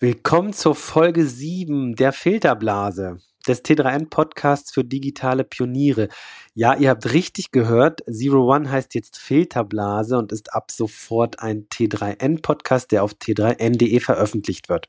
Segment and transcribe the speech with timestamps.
[0.00, 3.18] Willkommen zur Folge 7 der Filterblase
[3.48, 6.08] des T3N Podcasts für digitale Pioniere.
[6.54, 11.68] Ja, ihr habt richtig gehört, Zero One heißt jetzt Filterblase und ist ab sofort ein
[11.68, 14.88] T3N Podcast, der auf t3n.de veröffentlicht wird.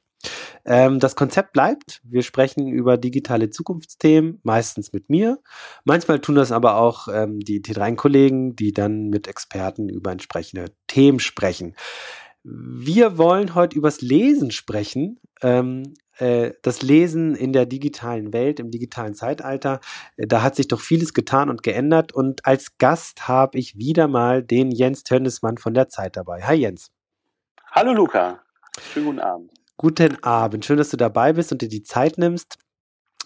[0.65, 2.01] Ähm, das Konzept bleibt.
[2.03, 5.39] Wir sprechen über digitale Zukunftsthemen, meistens mit mir.
[5.85, 11.19] Manchmal tun das aber auch ähm, die T3N-Kollegen, die dann mit Experten über entsprechende Themen
[11.19, 11.75] sprechen.
[12.43, 15.19] Wir wollen heute übers Lesen sprechen.
[15.41, 19.79] Ähm, äh, das Lesen in der digitalen Welt, im digitalen Zeitalter.
[20.17, 22.11] Äh, da hat sich doch vieles getan und geändert.
[22.11, 26.43] Und als Gast habe ich wieder mal den Jens Tönnesmann von der Zeit dabei.
[26.43, 26.91] Hi Jens.
[27.71, 28.41] Hallo Luca.
[28.93, 29.51] Schönen guten Abend.
[29.77, 30.65] Guten Abend.
[30.65, 32.57] Schön, dass du dabei bist und dir die Zeit nimmst.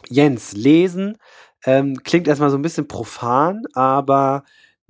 [0.09, 1.17] Jens, lesen
[1.65, 4.43] ähm, klingt erstmal so ein bisschen profan, aber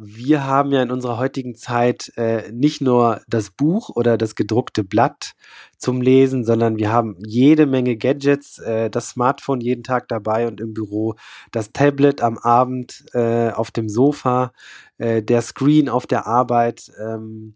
[0.05, 4.83] wir haben ja in unserer heutigen Zeit äh, nicht nur das Buch oder das gedruckte
[4.83, 5.33] Blatt
[5.77, 10.61] zum Lesen, sondern wir haben jede Menge Gadgets, äh, das Smartphone jeden Tag dabei und
[10.61, 11.15] im Büro,
[11.51, 14.53] das Tablet am Abend äh, auf dem Sofa,
[14.97, 16.91] äh, der Screen auf der Arbeit.
[16.99, 17.55] Ähm,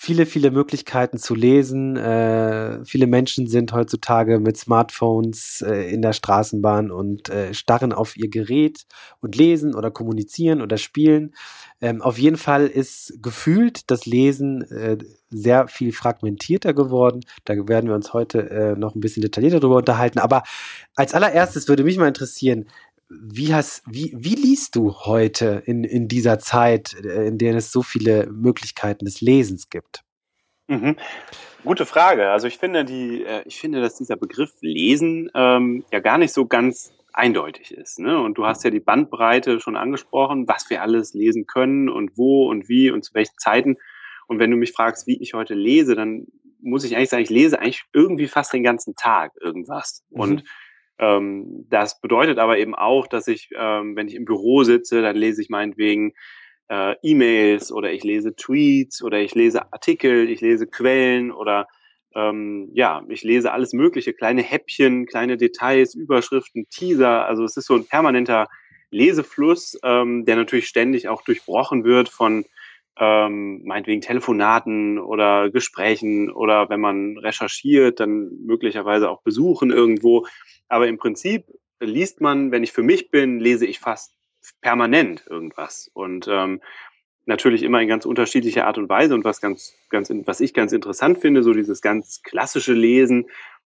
[0.00, 1.96] viele, viele Möglichkeiten zu lesen.
[1.96, 8.16] Äh, viele Menschen sind heutzutage mit Smartphones äh, in der Straßenbahn und äh, starren auf
[8.16, 8.86] ihr Gerät
[9.18, 11.34] und lesen oder kommunizieren oder spielen.
[11.80, 14.98] Ähm, auf jeden Fall ist gefühlt das Lesen äh,
[15.30, 17.24] sehr viel fragmentierter geworden.
[17.44, 20.20] Da werden wir uns heute äh, noch ein bisschen detaillierter darüber unterhalten.
[20.20, 20.44] Aber
[20.94, 22.68] als allererstes würde mich mal interessieren,
[23.08, 27.72] wie, hast, wie, wie liest du heute in, in dieser Zeit, äh, in der es
[27.72, 30.02] so viele Möglichkeiten des Lesens gibt?
[30.68, 30.96] Mhm.
[31.64, 32.30] Gute Frage.
[32.30, 36.32] Also ich finde, die, äh, ich finde, dass dieser Begriff Lesen ähm, ja gar nicht
[36.32, 37.98] so ganz eindeutig ist.
[37.98, 38.20] Ne?
[38.20, 42.48] Und du hast ja die Bandbreite schon angesprochen, was wir alles lesen können und wo
[42.48, 43.76] und wie und zu welchen Zeiten.
[44.26, 46.26] Und wenn du mich fragst, wie ich heute lese, dann
[46.60, 50.04] muss ich eigentlich sagen, ich lese eigentlich irgendwie fast den ganzen Tag irgendwas.
[50.10, 50.20] Mhm.
[50.20, 50.44] Und
[50.98, 55.16] ähm, das bedeutet aber eben auch, dass ich, ähm, wenn ich im Büro sitze, dann
[55.16, 56.12] lese ich meinetwegen
[56.68, 61.66] äh, E-Mails oder ich lese Tweets oder ich lese Artikel, ich lese Quellen oder
[62.14, 67.26] ähm, ja, ich lese alles Mögliche, kleine Häppchen, kleine Details, Überschriften, Teaser.
[67.26, 68.48] Also es ist so ein permanenter
[68.90, 72.44] Lesefluss, ähm, der natürlich ständig auch durchbrochen wird von
[72.98, 80.26] ähm, meinetwegen Telefonaten oder Gesprächen oder wenn man recherchiert, dann möglicherweise auch Besuchen irgendwo.
[80.68, 81.44] Aber im Prinzip
[81.80, 84.14] liest man, wenn ich für mich bin, lese ich fast
[84.60, 85.90] permanent irgendwas.
[85.94, 86.60] Und ähm,
[87.26, 89.14] natürlich immer in ganz unterschiedlicher Art und Weise.
[89.14, 93.26] Und was ganz, ganz, was ich ganz interessant finde, so dieses ganz klassische Lesen,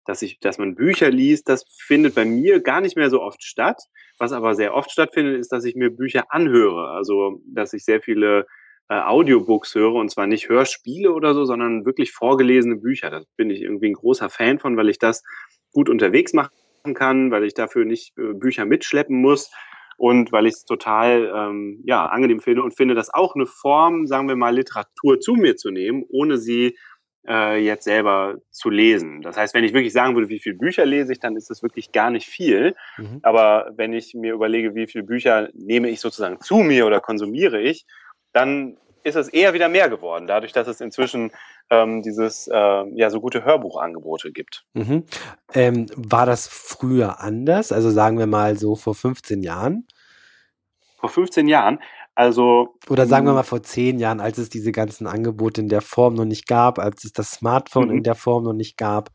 [0.06, 3.42] dass ich, dass man Bücher liest, das findet bei mir gar nicht mehr so oft
[3.42, 3.82] statt.
[4.16, 6.90] Was aber sehr oft stattfindet, ist, dass ich mir Bücher anhöre.
[6.90, 8.46] Also, dass ich sehr viele
[8.88, 13.10] äh, Audiobooks höre und zwar nicht Hörspiele oder so, sondern wirklich vorgelesene Bücher.
[13.10, 15.22] Da bin ich irgendwie ein großer Fan von, weil ich das
[15.72, 16.50] gut unterwegs machen
[16.94, 19.50] kann, weil ich dafür nicht äh, Bücher mitschleppen muss
[19.98, 24.06] und weil ich es total ähm, ja, angenehm finde und finde das auch eine Form,
[24.06, 26.76] sagen wir mal, Literatur zu mir zu nehmen, ohne sie
[27.28, 29.22] äh, jetzt selber zu lesen.
[29.22, 31.62] Das heißt, wenn ich wirklich sagen würde, wie viele Bücher lese ich, dann ist das
[31.62, 32.74] wirklich gar nicht viel.
[32.96, 33.18] Mhm.
[33.22, 37.60] Aber wenn ich mir überlege, wie viele Bücher nehme ich sozusagen zu mir oder konsumiere
[37.60, 37.84] ich,
[38.32, 41.30] dann ist es eher wieder mehr geworden, dadurch, dass es inzwischen
[41.70, 44.64] ähm, dieses äh, ja so gute Hörbuchangebote gibt.
[44.74, 45.04] Mhm.
[45.54, 47.72] Ähm, war das früher anders?
[47.72, 49.86] Also sagen wir mal so vor 15 Jahren?
[50.98, 51.78] Vor 15 Jahren?
[52.14, 52.74] Also.
[52.88, 53.36] Oder sagen wir hm.
[53.36, 56.80] mal vor zehn Jahren, als es diese ganzen Angebote in der Form noch nicht gab,
[56.80, 57.98] als es das Smartphone mhm.
[57.98, 59.10] in der Form noch nicht gab.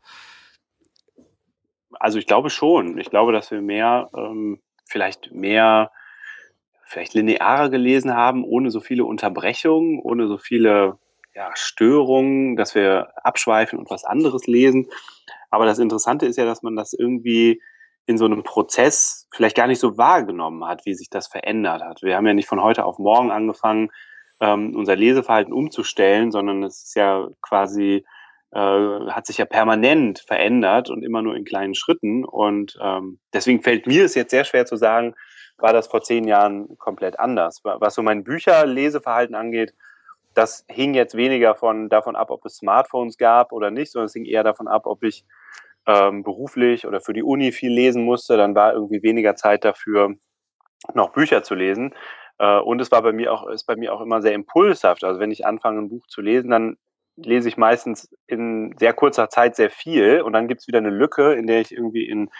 [1.92, 2.96] Also ich glaube schon.
[2.96, 5.90] Ich glaube, dass wir mehr, ähm, vielleicht mehr
[6.86, 10.98] vielleicht linearer gelesen haben, ohne so viele Unterbrechungen, ohne so viele
[11.34, 14.88] ja, Störungen, dass wir abschweifen und was anderes lesen.
[15.50, 17.60] Aber das Interessante ist ja, dass man das irgendwie
[18.06, 22.02] in so einem Prozess vielleicht gar nicht so wahrgenommen hat, wie sich das verändert hat.
[22.02, 23.90] Wir haben ja nicht von heute auf morgen angefangen,
[24.40, 28.04] ähm, unser Leseverhalten umzustellen, sondern es ist ja quasi,
[28.52, 32.24] äh, hat sich ja permanent verändert und immer nur in kleinen Schritten.
[32.24, 35.14] Und ähm, deswegen fällt mir es jetzt sehr schwer zu sagen,
[35.58, 37.60] war das vor zehn Jahren komplett anders.
[37.64, 39.74] Was so mein Bücherleseverhalten angeht,
[40.34, 44.14] das hing jetzt weniger von, davon ab, ob es Smartphones gab oder nicht, sondern es
[44.14, 45.24] hing eher davon ab, ob ich
[45.86, 48.36] ähm, beruflich oder für die Uni viel lesen musste.
[48.36, 50.14] Dann war irgendwie weniger Zeit dafür,
[50.92, 51.94] noch Bücher zu lesen.
[52.38, 55.04] Äh, und es war bei mir auch, ist bei mir auch immer sehr impulshaft.
[55.04, 56.76] Also wenn ich anfange, ein Buch zu lesen, dann
[57.16, 60.90] lese ich meistens in sehr kurzer Zeit sehr viel und dann gibt es wieder eine
[60.90, 62.30] Lücke, in der ich irgendwie in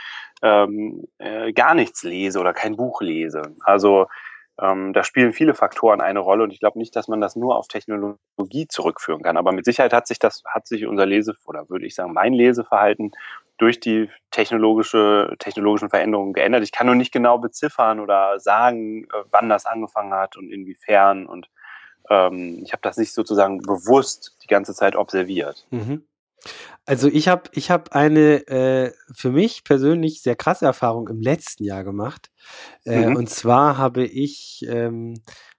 [0.42, 3.42] ähm, äh, gar nichts lese oder kein Buch lese.
[3.60, 4.06] Also
[4.60, 7.56] ähm, da spielen viele Faktoren eine Rolle und ich glaube nicht, dass man das nur
[7.56, 9.36] auf Technologie zurückführen kann.
[9.36, 12.32] Aber mit Sicherheit hat sich das, hat sich unser Lese, oder würde ich sagen, mein
[12.32, 13.12] Leseverhalten
[13.58, 16.62] durch die technologische, technologischen Veränderungen geändert.
[16.62, 21.26] Ich kann nur nicht genau beziffern oder sagen, äh, wann das angefangen hat und inwiefern.
[21.26, 21.48] Und
[22.10, 25.66] ähm, ich habe das nicht sozusagen bewusst die ganze Zeit observiert.
[25.70, 26.04] Mhm.
[26.84, 31.64] Also ich habe ich hab eine äh, für mich persönlich sehr krasse Erfahrung im letzten
[31.64, 32.30] Jahr gemacht.
[32.84, 33.16] Äh, mhm.
[33.16, 35.14] Und zwar habe ich ähm,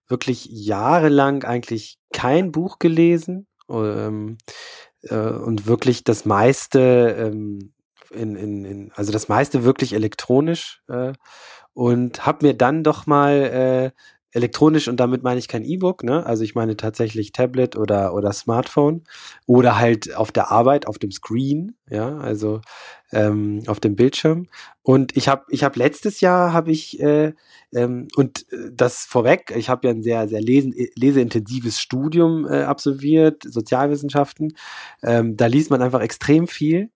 [0.07, 4.37] wirklich jahrelang eigentlich kein Buch gelesen ähm,
[5.01, 7.73] äh, und wirklich das meiste ähm,
[8.11, 11.13] in, in, in, also das meiste wirklich elektronisch äh,
[11.73, 13.91] und habe mir dann doch mal äh,
[14.35, 16.25] elektronisch und damit meine ich kein E-Book, ne?
[16.25, 19.03] Also ich meine tatsächlich Tablet oder oder Smartphone
[19.45, 22.61] oder halt auf der Arbeit auf dem Screen, ja, also
[23.11, 24.47] ähm, auf dem Bildschirm.
[24.83, 27.33] Und ich habe ich habe letztes Jahr habe ich äh,
[27.73, 33.43] ähm, und das vorweg, ich habe ja ein sehr sehr lesen, leseintensives Studium äh, absolviert,
[33.43, 34.53] Sozialwissenschaften.
[35.01, 36.89] Ähm, da liest man einfach extrem viel.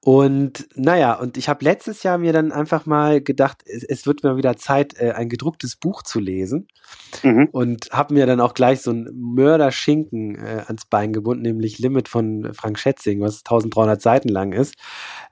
[0.00, 4.22] Und naja, und ich habe letztes Jahr mir dann einfach mal gedacht, es, es wird
[4.22, 6.68] mir wieder Zeit, äh, ein gedrucktes Buch zu lesen.
[7.22, 7.48] Mhm.
[7.52, 12.08] Und habe mir dann auch gleich so ein Mörderschinken äh, ans Bein gebunden, nämlich Limit
[12.08, 14.74] von Frank Schätzing, was 1300 Seiten lang ist.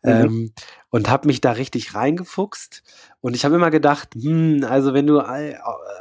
[0.03, 0.11] Mhm.
[0.11, 0.53] Ähm,
[0.97, 2.83] und habe mich da richtig reingefuchst.
[3.21, 5.23] Und ich habe immer gedacht, hm, also wenn du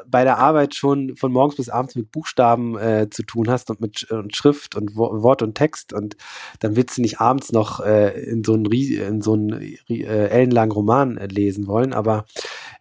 [0.07, 3.81] bei der Arbeit schon von morgens bis abends mit Buchstaben äh, zu tun hast und
[3.81, 6.15] mit und Schrift und Wort und Text und
[6.61, 11.17] dann willst du nicht abends noch äh, in so einen, in so äh, ellenlangen Roman
[11.17, 11.91] äh, lesen wollen.
[11.91, 12.25] Aber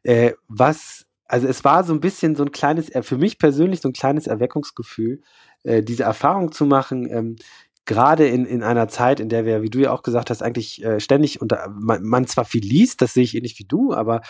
[0.05, 3.81] äh, was, also es war so ein bisschen so ein kleines, äh, für mich persönlich
[3.81, 5.21] so ein kleines Erweckungsgefühl,
[5.65, 7.37] äh, diese Erfahrung zu machen, ähm,
[7.87, 10.83] gerade in, in einer Zeit, in der wir, wie du ja auch gesagt hast, eigentlich
[10.85, 14.23] äh, ständig unter, man, man zwar viel liest, das sehe ich ähnlich wie du, aber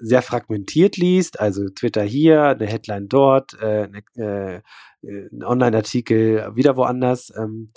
[0.00, 4.60] sehr fragmentiert liest, also Twitter hier, eine Headline dort, äh, äh,
[5.02, 7.70] ein Online-Artikel wieder woanders, ähm,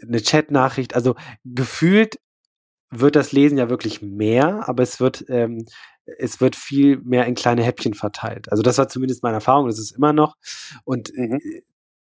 [0.00, 2.18] eine Chat-Nachricht, also gefühlt
[2.90, 5.66] wird das Lesen ja wirklich mehr, aber es wird, ähm,
[6.18, 8.50] es wird viel mehr in kleine Häppchen verteilt.
[8.50, 10.36] Also das war zumindest meine Erfahrung, das ist immer noch.
[10.84, 11.38] Und mhm.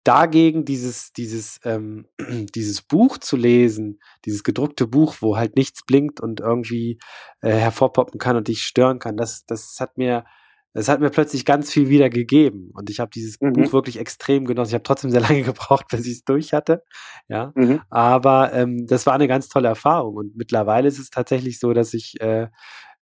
[0.05, 2.07] Äh, dagegen dieses, dieses, ähm,
[2.55, 6.99] dieses Buch zu lesen, dieses gedruckte Buch, wo halt nichts blinkt und irgendwie
[7.41, 10.25] äh, hervorpoppen kann und dich stören kann, das, das hat mir,
[10.73, 12.71] das hat mir plötzlich ganz viel wieder gegeben.
[12.73, 13.53] Und ich habe dieses mhm.
[13.53, 14.69] Buch wirklich extrem genossen.
[14.69, 16.83] Ich habe trotzdem sehr lange gebraucht, bis ich es durch hatte.
[17.27, 17.51] Ja.
[17.55, 17.81] Mhm.
[17.89, 20.15] Aber ähm, das war eine ganz tolle Erfahrung.
[20.15, 22.47] Und mittlerweile ist es tatsächlich so, dass ich äh,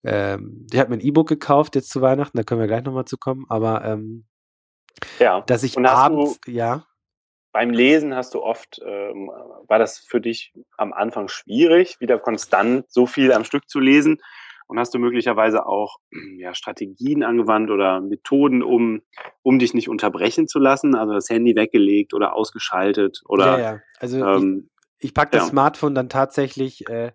[0.04, 3.04] ähm, ich habe mir ein E-Book gekauft jetzt zu Weihnachten, da können wir gleich nochmal
[3.04, 4.24] zu kommen, aber ähm,
[5.20, 5.42] ja.
[5.42, 6.84] dass ich abends, du, ja
[7.52, 9.30] beim Lesen hast du oft, ähm,
[9.68, 14.18] war das für dich am Anfang schwierig, wieder konstant so viel am Stück zu lesen?
[14.66, 15.98] Und hast du möglicherweise auch
[16.38, 19.02] ja, Strategien angewandt oder Methoden, um,
[19.42, 20.94] um dich nicht unterbrechen zu lassen?
[20.94, 23.20] Also das Handy weggelegt oder ausgeschaltet?
[23.26, 23.80] Oder, ja, ja.
[23.98, 25.50] Also ähm, ich, ich packe das ja.
[25.50, 27.12] Smartphone dann tatsächlich äh,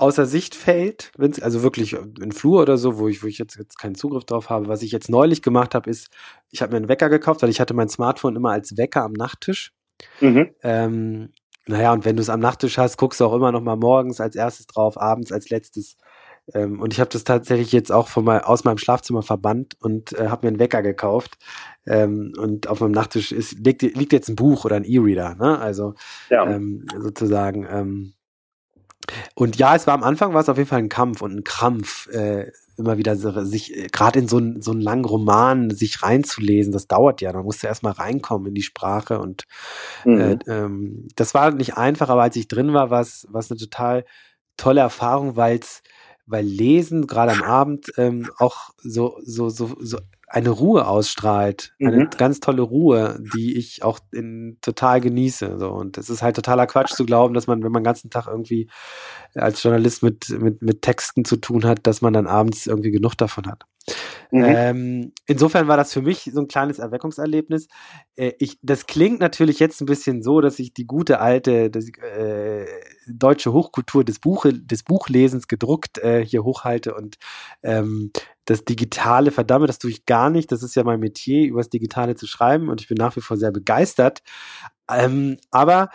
[0.00, 3.56] außer Sicht fällt, wenn's, also wirklich in Flur oder so, wo ich, wo ich jetzt,
[3.56, 4.68] jetzt keinen Zugriff drauf habe.
[4.68, 6.08] Was ich jetzt neulich gemacht habe, ist,
[6.50, 9.12] ich habe mir einen Wecker gekauft, weil ich hatte mein Smartphone immer als Wecker am
[9.12, 9.72] Nachttisch.
[10.20, 10.50] Mhm.
[10.62, 11.32] Ähm,
[11.66, 14.20] naja, und wenn du es am Nachttisch hast, guckst du auch immer noch mal morgens
[14.20, 15.98] als erstes drauf, abends als letztes.
[16.54, 20.12] Ähm, und ich habe das tatsächlich jetzt auch von mal, aus meinem Schlafzimmer verbannt und
[20.14, 21.36] äh, habe mir einen Wecker gekauft.
[21.86, 25.58] Ähm, und auf meinem Nachttisch ist, liegt, liegt jetzt ein Buch oder ein E-Reader, ne?
[25.58, 25.94] Also
[26.30, 26.50] ja.
[26.50, 28.14] ähm, sozusagen.
[29.34, 31.44] Und ja, es war am Anfang war es auf jeden Fall ein Kampf und ein
[31.44, 36.02] Krampf, äh, immer wieder sich äh, gerade in so, ein, so einen langen Roman sich
[36.02, 36.72] reinzulesen.
[36.72, 39.44] Das dauert ja, man musste erstmal reinkommen in die Sprache und
[40.04, 40.20] äh, mhm.
[40.20, 44.04] äh, ähm, das war nicht einfach, aber als ich drin war, war es eine total
[44.56, 45.82] tolle Erfahrung, weil's
[46.26, 49.98] weil Lesen gerade am Abend ähm, auch so so so so
[50.32, 52.10] eine Ruhe ausstrahlt, eine mhm.
[52.16, 55.58] ganz tolle Ruhe, die ich auch in, total genieße.
[55.58, 55.70] So.
[55.70, 58.28] Und es ist halt totaler Quatsch zu glauben, dass man, wenn man den ganzen Tag
[58.28, 58.70] irgendwie
[59.34, 63.16] als Journalist mit, mit, mit Texten zu tun hat, dass man dann abends irgendwie genug
[63.16, 63.64] davon hat.
[64.30, 64.44] Mhm.
[64.44, 67.66] Ähm, insofern war das für mich so ein kleines Erweckungserlebnis.
[68.14, 71.86] Äh, ich, das klingt natürlich jetzt ein bisschen so, dass ich die gute alte das,
[71.88, 72.66] äh,
[73.14, 77.16] deutsche Hochkultur des, Buche, des Buchlesens gedruckt äh, hier hochhalte und
[77.62, 78.12] ähm,
[78.44, 80.50] das Digitale verdamme, das tue ich gar nicht.
[80.50, 83.20] Das ist ja mein Metier, über das Digitale zu schreiben und ich bin nach wie
[83.20, 84.22] vor sehr begeistert.
[84.90, 85.90] Ähm, aber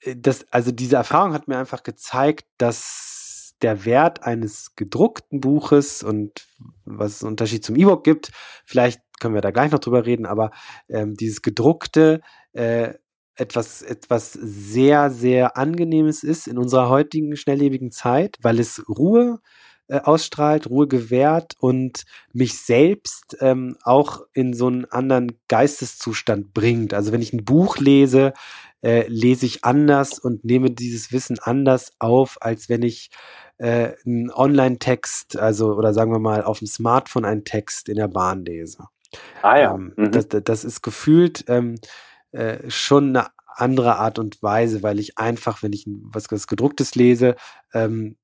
[0.00, 6.02] äh, das, also diese Erfahrung hat mir einfach gezeigt, dass der Wert eines gedruckten Buches
[6.02, 6.46] und
[6.84, 8.30] was es einen Unterschied zum E-Book gibt.
[8.64, 10.50] Vielleicht können wir da gleich noch drüber reden, aber
[10.88, 12.20] ähm, dieses gedruckte
[12.52, 12.94] äh,
[13.36, 19.40] etwas, etwas sehr, sehr Angenehmes ist in unserer heutigen schnelllebigen Zeit, weil es Ruhe
[19.88, 26.92] äh, ausstrahlt, Ruhe gewährt und mich selbst ähm, auch in so einen anderen Geisteszustand bringt.
[26.92, 28.32] Also wenn ich ein Buch lese,
[28.82, 33.10] äh, lese ich anders und nehme dieses Wissen anders auf, als wenn ich
[33.58, 38.08] äh, einen Online-Text, also oder sagen wir mal auf dem Smartphone einen Text in der
[38.08, 38.88] Bahn lese.
[39.42, 39.74] Ah ja.
[39.74, 40.10] Ähm, mhm.
[40.10, 41.76] das, das ist gefühlt ähm,
[42.36, 46.94] äh, schon eine andere Art und Weise, weil ich einfach, wenn ich was, was gedrucktes
[46.94, 47.36] lese,
[47.72, 48.16] ähm,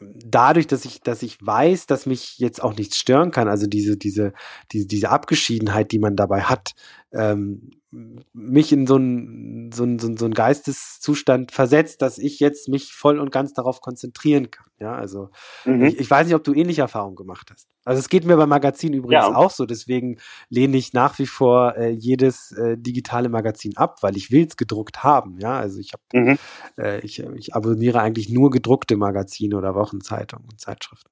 [0.00, 3.96] dadurch, dass ich, dass ich weiß, dass mich jetzt auch nichts stören kann, also diese,
[3.96, 4.32] diese,
[4.72, 6.72] diese, diese Abgeschiedenheit, die man dabei hat,
[7.12, 12.38] ähm, mich in so einen so ein, so ein, so ein Geisteszustand versetzt, dass ich
[12.38, 14.66] jetzt mich voll und ganz darauf konzentrieren kann.
[14.78, 15.30] Ja, also
[15.64, 15.84] mhm.
[15.84, 17.66] ich, ich, weiß nicht, ob du ähnliche Erfahrungen gemacht hast.
[17.84, 19.34] Also es geht mir beim Magazin übrigens ja.
[19.34, 20.18] auch so, deswegen
[20.50, 24.56] lehne ich nach wie vor äh, jedes äh, digitale Magazin ab, weil ich will es
[24.56, 25.38] gedruckt haben.
[25.40, 26.38] Ja, also ich habe, mhm.
[26.78, 31.10] äh, ich, ich abonniere eigentlich nur gedruckte Magazine oder Wochenzeitungen und Zeitschriften.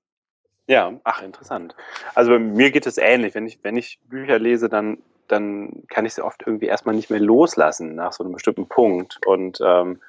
[0.68, 1.74] Ja, ach interessant.
[2.14, 3.34] Also bei mir geht es ähnlich.
[3.34, 7.10] Wenn ich wenn ich Bücher lese, dann dann kann ich sie oft irgendwie erstmal nicht
[7.10, 9.18] mehr loslassen nach so einem bestimmten Punkt.
[9.26, 10.00] Und ähm,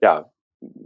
[0.00, 0.30] ja,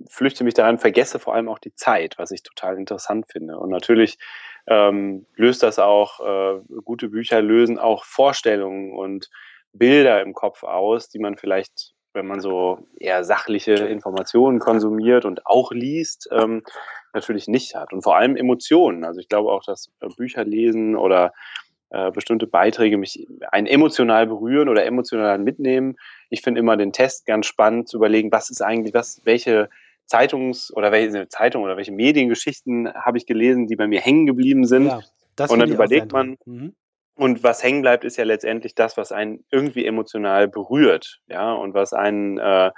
[0.08, 3.58] flüchte mich daran, vergesse vor allem auch die Zeit, was ich total interessant finde.
[3.58, 4.18] Und natürlich
[4.66, 9.30] ähm, löst das auch, äh, gute Bücher lösen auch Vorstellungen und
[9.72, 15.46] Bilder im Kopf aus, die man vielleicht, wenn man so eher sachliche Informationen konsumiert und
[15.46, 16.62] auch liest, ähm,
[17.12, 17.92] natürlich nicht hat.
[17.92, 19.04] Und vor allem Emotionen.
[19.04, 21.32] Also ich glaube auch, dass Bücher lesen oder
[21.90, 25.96] äh, bestimmte Beiträge mich einen emotional berühren oder emotional mitnehmen.
[26.30, 29.68] Ich finde immer den Test ganz spannend zu überlegen, was ist eigentlich, was, welche
[30.06, 34.66] Zeitungs- oder welche Zeitung oder welche Mediengeschichten habe ich gelesen, die bei mir hängen geblieben
[34.66, 34.86] sind.
[34.86, 35.00] Ja,
[35.48, 36.74] und dann überlegt man, mhm.
[37.16, 41.74] und was hängen bleibt, ist ja letztendlich das, was einen irgendwie emotional berührt, ja, und
[41.74, 42.70] was einen äh,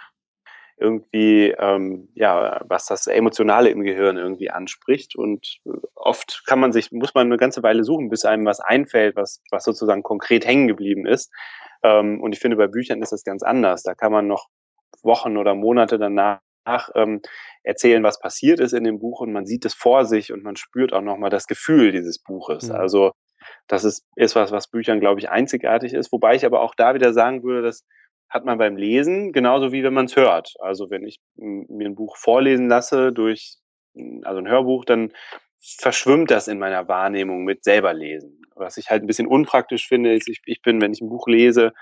[0.78, 5.16] irgendwie, ähm, ja, was das Emotionale im Gehirn irgendwie anspricht.
[5.16, 5.59] Und
[5.95, 9.42] oft kann man sich, muss man eine ganze Weile suchen, bis einem was einfällt, was,
[9.50, 11.33] was sozusagen konkret hängen geblieben ist.
[11.83, 13.83] Ähm, und ich finde, bei Büchern ist das ganz anders.
[13.83, 14.49] Da kann man noch
[15.02, 16.40] Wochen oder Monate danach
[16.95, 17.23] ähm,
[17.62, 20.56] erzählen, was passiert ist in dem Buch und man sieht es vor sich und man
[20.56, 22.68] spürt auch nochmal das Gefühl dieses Buches.
[22.68, 22.75] Mhm.
[22.75, 23.12] Also
[23.68, 26.12] das ist, ist was, was Büchern, glaube ich, einzigartig ist.
[26.12, 27.85] Wobei ich aber auch da wieder sagen würde, dass
[28.28, 30.54] hat man beim Lesen, genauso wie wenn man es hört.
[30.59, 33.56] Also wenn ich mir ein Buch vorlesen lasse durch,
[34.23, 35.12] also ein Hörbuch, dann
[35.61, 38.42] verschwimmt das in meiner Wahrnehmung mit selber lesen.
[38.54, 41.26] Was ich halt ein bisschen unpraktisch finde, ist, ich, ich bin, wenn ich ein Buch
[41.28, 41.73] lese,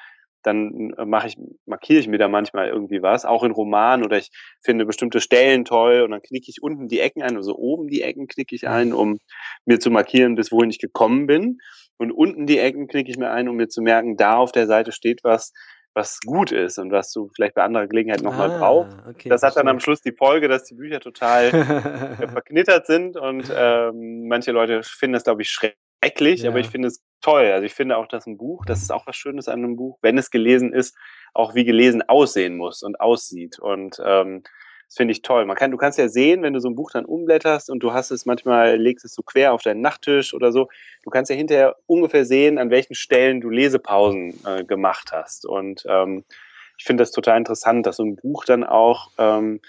[0.42, 4.30] dann mache ich, markiere ich mir da manchmal irgendwie was, auch in Romanen oder ich
[4.62, 8.02] finde bestimmte Stellen toll und dann knicke ich unten die Ecken ein, also oben die
[8.02, 9.18] Ecken knicke ich ein, um
[9.64, 11.58] mir zu markieren, bis wohin ich gekommen bin.
[11.96, 14.66] Und unten die Ecken knicke ich mir ein, um mir zu merken, da auf der
[14.66, 15.52] Seite steht was,
[15.94, 18.96] was gut ist und was du vielleicht bei anderer Gelegenheit nochmal ah, brauchst.
[19.08, 21.50] Okay, das hat dann am Schluss die Folge, dass die Bücher total
[22.32, 26.50] verknittert sind und ähm, manche Leute finden das, glaube ich, schrecklich, ja.
[26.50, 27.46] aber ich finde es toll.
[27.46, 29.98] Also ich finde auch, dass ein Buch, das ist auch was Schönes an einem Buch,
[30.02, 30.96] wenn es gelesen ist,
[31.32, 33.58] auch wie gelesen aussehen muss und aussieht.
[33.58, 34.42] Und ähm,
[34.87, 35.45] das finde ich toll.
[35.45, 37.93] Man kann, du kannst ja sehen, wenn du so ein Buch dann umblätterst und du
[37.93, 40.69] hast es manchmal, legst es so quer auf deinen Nachttisch oder so,
[41.03, 45.47] du kannst ja hinterher ungefähr sehen, an welchen Stellen du Lesepausen äh, gemacht hast.
[45.47, 46.25] Und ähm,
[46.79, 49.61] ich finde das total interessant, dass so ein Buch dann auch ähm,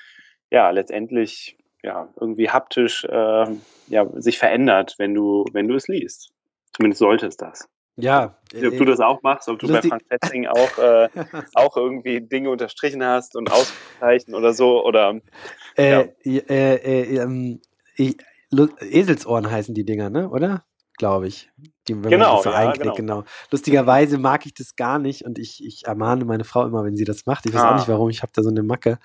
[0.52, 3.46] ja letztendlich ja irgendwie haptisch äh,
[3.88, 6.32] ja, sich verändert, wenn du, wenn du es liest.
[6.74, 7.70] Zumindest sollte es das.
[7.98, 8.38] Ja.
[8.54, 11.10] Ob du das auch machst, ob du bei Frank Fetzing auch, äh,
[11.54, 15.20] auch irgendwie Dinge unterstrichen hast und ausgezeichnet oder so, oder.
[15.78, 16.42] Äh, ja.
[16.50, 17.62] äh, äh, ähm,
[18.82, 20.30] Eselsohren heißen die Dinger, ne?
[20.30, 20.66] Oder?
[20.98, 21.50] Glaube ich.
[21.88, 22.94] Die, genau, so ja, genau.
[22.94, 23.24] genau.
[23.52, 27.04] Lustigerweise mag ich das gar nicht und ich, ich ermahne meine Frau immer, wenn sie
[27.04, 27.46] das macht.
[27.46, 27.72] Ich weiß ah.
[27.72, 28.98] auch nicht warum, ich habe da so eine Macke.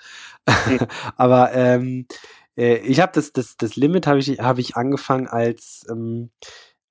[0.47, 0.79] Hm.
[1.17, 2.07] Aber ähm,
[2.57, 6.31] äh, ich habe das, das, das Limit habe ich, hab ich angefangen als ähm,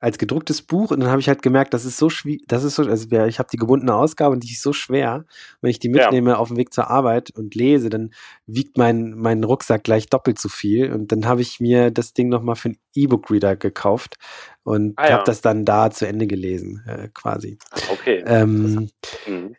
[0.01, 2.77] als gedrucktes Buch und dann habe ich halt gemerkt, das ist so schwierig, das ist
[2.77, 5.27] so, also ich habe die gebundene Ausgabe und die ist so schwer.
[5.61, 6.37] Wenn ich die mitnehme ja.
[6.37, 8.11] auf dem Weg zur Arbeit und lese, dann
[8.47, 12.31] wiegt mein, mein Rucksack gleich doppelt so viel und dann habe ich mir das Ding
[12.31, 14.17] nochmal für einen E-Book-Reader gekauft
[14.63, 15.13] und ah, ja.
[15.15, 17.59] habe das dann da zu Ende gelesen, äh, quasi.
[17.93, 18.25] Okay.
[18.27, 18.89] Ähm,
[19.27, 19.57] mhm.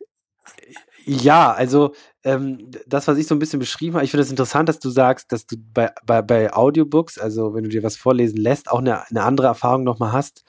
[1.05, 1.93] Ja, also
[2.24, 4.79] ähm, das, was ich so ein bisschen beschrieben habe, ich finde es das interessant, dass
[4.79, 8.70] du sagst, dass du bei, bei, bei Audiobooks, also wenn du dir was vorlesen lässt,
[8.70, 10.43] auch eine, eine andere Erfahrung nochmal hast,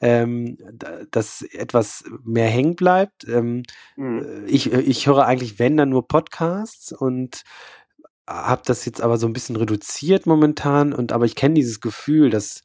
[0.00, 0.58] ähm,
[1.10, 3.26] dass etwas mehr hängen bleibt.
[3.28, 3.62] Ähm,
[3.96, 4.44] mhm.
[4.46, 7.42] ich, ich höre eigentlich, wenn, dann nur Podcasts und
[8.28, 12.30] habe das jetzt aber so ein bisschen reduziert momentan und aber ich kenne dieses Gefühl,
[12.30, 12.62] dass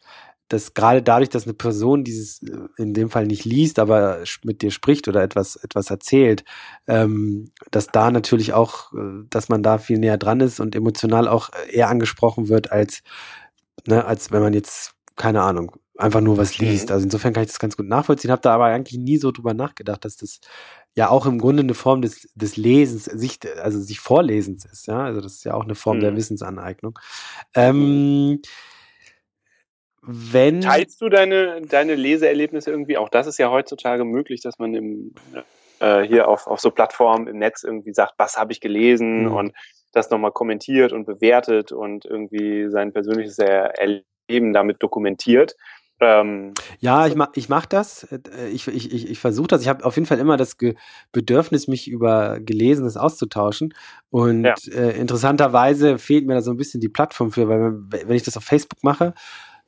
[0.52, 4.62] dass gerade dadurch, dass eine Person dieses äh, in dem Fall nicht liest, aber mit
[4.62, 6.44] dir spricht oder etwas etwas erzählt,
[6.88, 11.28] ähm, dass da natürlich auch, äh, dass man da viel näher dran ist und emotional
[11.28, 13.04] auch eher angesprochen wird als
[13.88, 16.92] ne, als wenn man jetzt keine Ahnung einfach nur was liest.
[16.92, 18.32] Also insofern kann ich das ganz gut nachvollziehen.
[18.32, 20.40] Habe da aber eigentlich nie so drüber nachgedacht, dass das
[20.96, 24.88] ja auch im Grunde eine Form des, des Lesens, sich, also sich Vorlesens ist.
[24.88, 26.02] Ja, also das ist ja auch eine Form mhm.
[26.02, 26.98] der Wissensaneignung.
[27.54, 28.42] Ähm,
[30.02, 32.98] wenn Teilst du deine, deine Leseerlebnisse irgendwie?
[32.98, 35.14] Auch das ist ja heutzutage möglich, dass man im,
[35.80, 39.34] äh, hier auf, auf so Plattformen im Netz irgendwie sagt, was habe ich gelesen mhm.
[39.34, 39.54] und
[39.92, 45.56] das nochmal kommentiert und bewertet und irgendwie sein persönliches Erleben damit dokumentiert.
[46.00, 48.08] Ähm, ja, ich mach, ich mach das.
[48.52, 49.62] Ich, ich, ich, ich versuche das.
[49.62, 50.74] Ich habe auf jeden Fall immer das Ge
[51.12, 53.76] Bedürfnis, mich über Gelesenes auszutauschen.
[54.10, 54.56] Und ja.
[54.74, 57.74] äh, interessanterweise fehlt mir da so ein bisschen die Plattform für, weil
[58.08, 59.14] wenn ich das auf Facebook mache,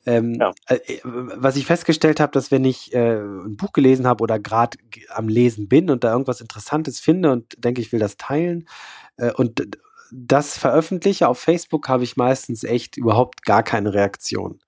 [0.06, 0.52] ähm, ja.
[0.66, 4.78] äh, was ich festgestellt habe, dass wenn ich äh, ein Buch gelesen habe oder gerade
[5.08, 8.68] am Lesen bin und da irgendwas Interessantes finde und denke, ich will das teilen
[9.16, 9.66] äh, und
[10.12, 14.60] das veröffentliche auf Facebook, habe ich meistens echt überhaupt gar keine Reaktion.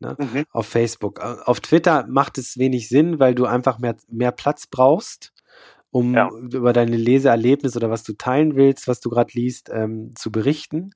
[0.00, 0.16] Ne?
[0.18, 0.44] Mhm.
[0.50, 1.20] Auf Facebook.
[1.20, 5.32] Äh, auf Twitter macht es wenig Sinn, weil du einfach mehr, mehr Platz brauchst,
[5.90, 6.30] um ja.
[6.30, 10.92] über deine Leseerlebnis oder was du teilen willst, was du gerade liest, ähm, zu berichten.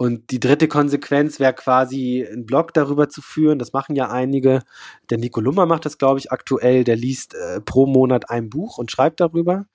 [0.00, 3.58] Und die dritte Konsequenz wäre quasi, einen Blog darüber zu führen.
[3.58, 4.62] Das machen ja einige.
[5.10, 6.84] Der Nico Lummer macht das, glaube ich, aktuell.
[6.84, 9.66] Der liest äh, pro Monat ein Buch und schreibt darüber.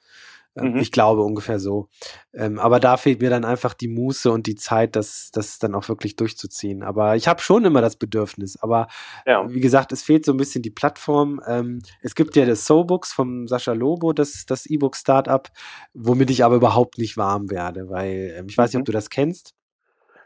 [0.55, 0.77] Ähm, mhm.
[0.77, 1.89] Ich glaube ungefähr so.
[2.33, 5.75] Ähm, aber da fehlt mir dann einfach die Muße und die Zeit, das, das dann
[5.75, 6.81] auch wirklich durchzuziehen.
[6.81, 8.57] Aber ich habe schon immer das Bedürfnis.
[8.63, 8.87] Aber
[9.27, 9.47] ja.
[9.47, 11.39] wie gesagt, es fehlt so ein bisschen die Plattform.
[11.45, 15.47] Ähm, es gibt ja das So-Books vom Sascha Lobo, das, das E-Book-Startup,
[15.93, 18.85] womit ich aber überhaupt nicht warm werde, weil ähm, ich weiß nicht, ob mhm.
[18.85, 19.53] du das kennst.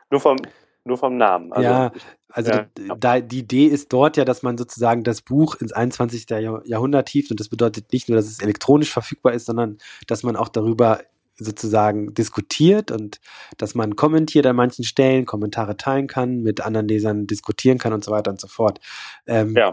[0.10, 0.38] Nur vom,
[0.84, 1.52] nur vom Namen.
[1.52, 1.92] Also, ja,
[2.30, 5.72] also ja, da, da, die Idee ist dort ja, dass man sozusagen das Buch ins
[5.72, 6.30] 21.
[6.30, 10.36] Jahrhundert hieft und das bedeutet nicht nur, dass es elektronisch verfügbar ist, sondern dass man
[10.36, 11.00] auch darüber
[11.38, 13.22] sozusagen diskutiert und
[13.58, 18.04] dass man kommentiert an manchen Stellen, Kommentare teilen kann, mit anderen Lesern diskutieren kann und
[18.04, 18.80] so weiter und so fort.
[19.26, 19.72] Ähm, ja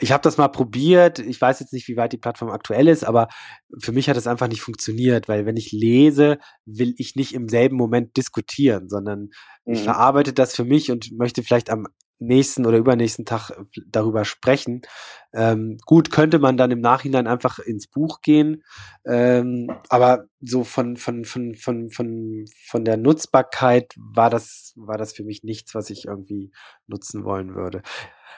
[0.00, 1.18] ich habe das mal probiert.
[1.20, 3.28] Ich weiß jetzt nicht, wie weit die Plattform aktuell ist, aber
[3.78, 7.48] für mich hat es einfach nicht funktioniert, weil wenn ich lese, will ich nicht im
[7.48, 9.30] selben Moment diskutieren, sondern
[9.64, 9.74] mhm.
[9.74, 11.86] ich verarbeite das für mich und möchte vielleicht am
[12.20, 14.82] nächsten oder übernächsten Tag äh, darüber sprechen.
[15.32, 18.62] Ähm, gut, könnte man dann im Nachhinein einfach ins Buch gehen,
[19.06, 25.12] ähm, aber so von, von, von, von, von, von der Nutzbarkeit war das, war das
[25.12, 26.52] für mich nichts, was ich irgendwie
[26.86, 27.82] nutzen wollen würde.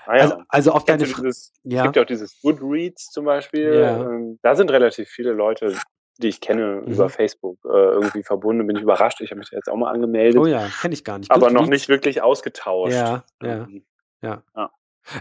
[0.06, 0.22] Ah ja.
[0.22, 1.30] also, also auf deine Frage.
[1.62, 1.78] Ja.
[1.78, 3.74] Es gibt ja auch dieses Goodreads zum Beispiel.
[3.74, 4.02] Ja.
[4.02, 5.76] Ähm, da sind relativ viele Leute,
[6.18, 6.92] die ich kenne, mhm.
[6.92, 8.66] über Facebook äh, irgendwie verbunden.
[8.66, 9.20] Bin ich überrascht.
[9.20, 10.40] Ich habe mich da jetzt auch mal angemeldet.
[10.40, 11.30] Oh ja, kenne ich gar nicht.
[11.30, 12.92] Aber noch nicht wirklich ausgetauscht.
[12.92, 13.68] Ja, ja,
[14.20, 14.42] ja.
[14.54, 14.70] ja.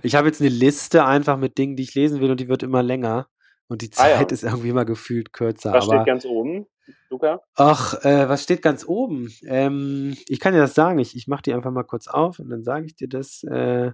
[0.04, 2.64] Ich habe jetzt eine Liste einfach mit Dingen, die ich lesen will und die wird
[2.64, 3.28] immer länger.
[3.68, 4.28] Und die Zeit ah, ja.
[4.28, 5.72] ist irgendwie immer gefühlt kürzer.
[5.72, 6.68] Was aber, steht ganz oben,
[7.10, 7.42] Luca?
[7.56, 9.34] Ach, äh, was steht ganz oben?
[9.46, 11.00] Ähm, ich kann dir das sagen.
[11.00, 13.44] Ich, ich mache die einfach mal kurz auf und dann sage ich dir das.
[13.44, 13.92] Äh,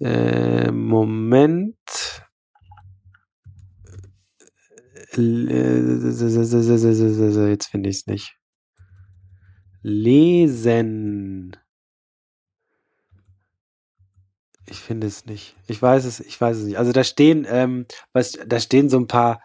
[0.00, 2.15] äh, Moment.
[7.48, 8.36] Jetzt finde ich es nicht.
[9.82, 11.56] Lesen.
[14.68, 15.56] Ich finde es nicht.
[15.68, 16.78] Ich weiß es, ich weiß es nicht.
[16.78, 19.40] Also da stehen, ähm, was, da stehen so ein paar.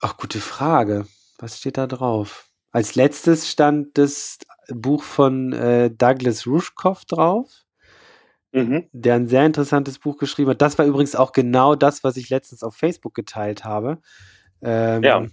[0.00, 1.06] Ach, gute Frage.
[1.38, 2.48] Was steht da drauf?
[2.72, 7.64] Als letztes stand das Buch von äh, Douglas Rushkoff drauf
[8.52, 8.88] mhm.
[8.92, 10.62] der ein sehr interessantes Buch geschrieben hat.
[10.62, 13.98] Das war übrigens auch genau das, was ich letztens auf Facebook geteilt habe.
[14.62, 15.26] Ähm, ja.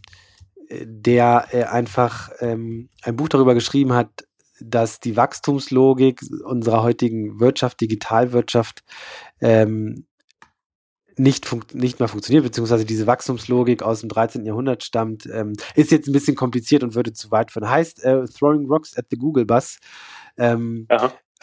[0.69, 4.27] Der äh, einfach ähm, ein Buch darüber geschrieben hat,
[4.59, 8.83] dass die Wachstumslogik unserer heutigen Wirtschaft, Digitalwirtschaft,
[9.39, 10.07] ähm,
[11.19, 14.45] nicht, nicht mehr funktioniert, beziehungsweise diese Wachstumslogik aus dem 13.
[14.45, 17.69] Jahrhundert stammt, ähm, ist jetzt ein bisschen kompliziert und würde zu weit führen.
[17.69, 19.79] Heißt äh, Throwing Rocks at the Google Bus.
[20.37, 20.85] Ähm,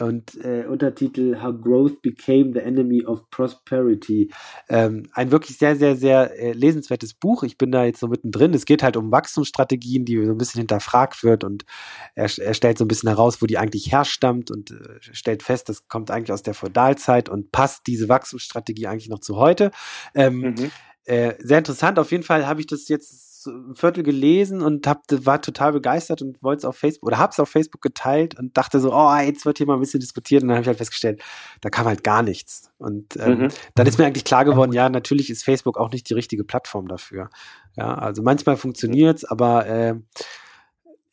[0.01, 4.31] und äh, Untertitel How Growth Became the Enemy of Prosperity.
[4.69, 7.43] Ähm, ein wirklich sehr, sehr, sehr äh, lesenswertes Buch.
[7.43, 8.53] Ich bin da jetzt so mittendrin.
[8.53, 11.65] Es geht halt um Wachstumsstrategien, die so ein bisschen hinterfragt wird und
[12.13, 15.69] er, er stellt so ein bisschen heraus, wo die eigentlich herstammt und äh, stellt fest,
[15.69, 19.71] das kommt eigentlich aus der Feudalzeit und passt diese Wachstumsstrategie eigentlich noch zu heute.
[20.13, 20.71] Ähm, mhm.
[21.05, 21.99] äh, sehr interessant.
[21.99, 26.21] Auf jeden Fall habe ich das jetzt ein Viertel gelesen und hab, war total begeistert
[26.21, 29.45] und wollte es auf Facebook oder hab's auf Facebook geteilt und dachte so, oh, jetzt
[29.45, 31.21] wird hier mal ein bisschen diskutiert und dann habe ich halt festgestellt,
[31.61, 32.71] da kam halt gar nichts.
[32.77, 33.47] Und ähm, mhm.
[33.75, 36.87] dann ist mir eigentlich klar geworden, ja, natürlich ist Facebook auch nicht die richtige Plattform
[36.87, 37.29] dafür.
[37.75, 39.95] Ja, also manchmal funktioniert's, aber äh,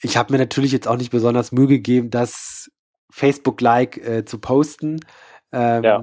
[0.01, 2.71] ich habe mir natürlich jetzt auch nicht besonders Mühe gegeben, das
[3.11, 5.01] Facebook-like äh, zu posten.
[5.53, 6.03] Ähm, ja.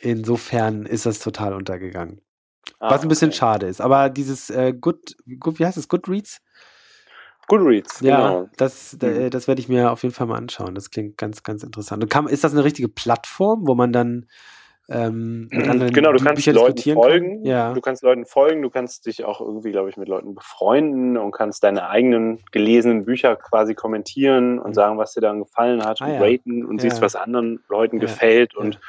[0.00, 2.20] Insofern ist das total untergegangen.
[2.78, 3.38] Ah, Was ein bisschen okay.
[3.38, 3.80] schade ist.
[3.80, 6.40] Aber dieses äh, Good, Good, wie heißt es, Goodreads?
[7.48, 8.48] Goodreads, ja, genau.
[8.56, 9.30] Das, mhm.
[9.30, 10.74] das werde ich mir auf jeden Fall mal anschauen.
[10.74, 12.02] Das klingt ganz, ganz interessant.
[12.02, 14.26] Und kann, ist das eine richtige Plattform, wo man dann
[14.90, 17.44] ähm, anderen genau, du kannst Bücher Leuten folgen.
[17.44, 17.74] Ja.
[17.74, 18.62] Du kannst Leuten folgen.
[18.62, 23.04] Du kannst dich auch irgendwie, glaube ich, mit Leuten befreunden und kannst deine eigenen gelesenen
[23.04, 24.74] Bücher quasi kommentieren und mhm.
[24.74, 26.20] sagen, was dir dann gefallen hat ah, und ja.
[26.20, 26.88] raten und ja.
[26.88, 28.80] siehst, was anderen Leuten gefällt und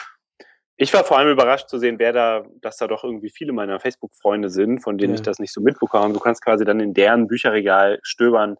[0.81, 3.81] ich war vor allem überrascht zu sehen, wer da, dass da doch irgendwie viele meiner
[3.81, 5.15] Facebook-Freunde sind, von denen ja.
[5.15, 6.13] ich das nicht so mitbekommen habe.
[6.13, 8.55] Du kannst quasi dann in deren Bücherregal stöbern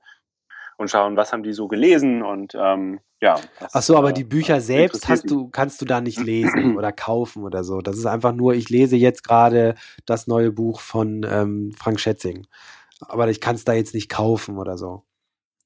[0.77, 3.39] und schauen, was haben die so gelesen und ähm, ja.
[3.71, 7.43] Ach so, aber die Bücher selbst hast du, kannst du da nicht lesen oder kaufen
[7.43, 7.79] oder so.
[7.79, 12.47] Das ist einfach nur, ich lese jetzt gerade das neue Buch von ähm, Frank Schätzing.
[12.99, 15.03] Aber ich kann es da jetzt nicht kaufen oder so.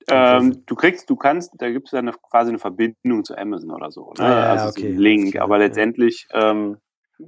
[0.10, 3.92] Ähm, du kriegst, du kannst, da gibt es dann quasi eine Verbindung zu Amazon oder
[3.92, 4.14] so.
[4.18, 4.26] Ne?
[4.26, 4.82] Ah, ja, also okay.
[4.82, 5.36] so ein Link.
[5.38, 6.78] Aber letztendlich, ähm,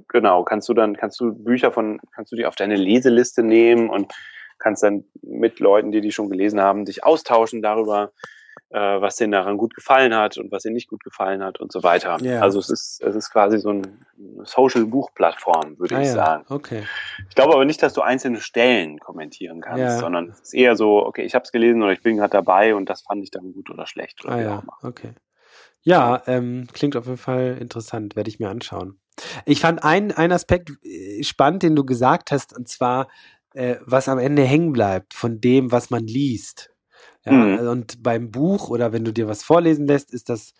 [0.08, 3.88] genau, kannst du dann, kannst du Bücher von, kannst du die auf deine Leseliste nehmen
[3.88, 4.12] und
[4.58, 8.12] kannst dann mit Leuten, die die schon gelesen haben, dich austauschen darüber,
[8.70, 11.72] äh, was denen daran gut gefallen hat und was ihnen nicht gut gefallen hat und
[11.72, 12.18] so weiter.
[12.20, 12.42] Yeah.
[12.42, 13.82] Also es ist, es ist quasi so eine
[14.44, 16.14] Social-Buch-Plattform, würde ah, ich ja.
[16.14, 16.44] sagen.
[16.48, 16.82] Okay.
[17.28, 19.98] Ich glaube aber nicht, dass du einzelne Stellen kommentieren kannst, ja.
[19.98, 22.74] sondern es ist eher so, okay, ich habe es gelesen oder ich bin gerade dabei
[22.74, 24.24] und das fand ich dann gut oder schlecht.
[24.24, 24.62] Oder ah, ja.
[24.82, 25.12] Okay.
[25.82, 28.98] Ja, ähm, klingt auf jeden Fall interessant, werde ich mir anschauen.
[29.44, 33.08] Ich fand einen, einen Aspekt äh, spannend, den du gesagt hast, und zwar,
[33.54, 36.75] äh, was am Ende hängen bleibt von dem, was man liest.
[37.26, 37.68] Ja, mhm.
[37.68, 40.54] Und beim Buch oder wenn du dir was vorlesen lässt, ist das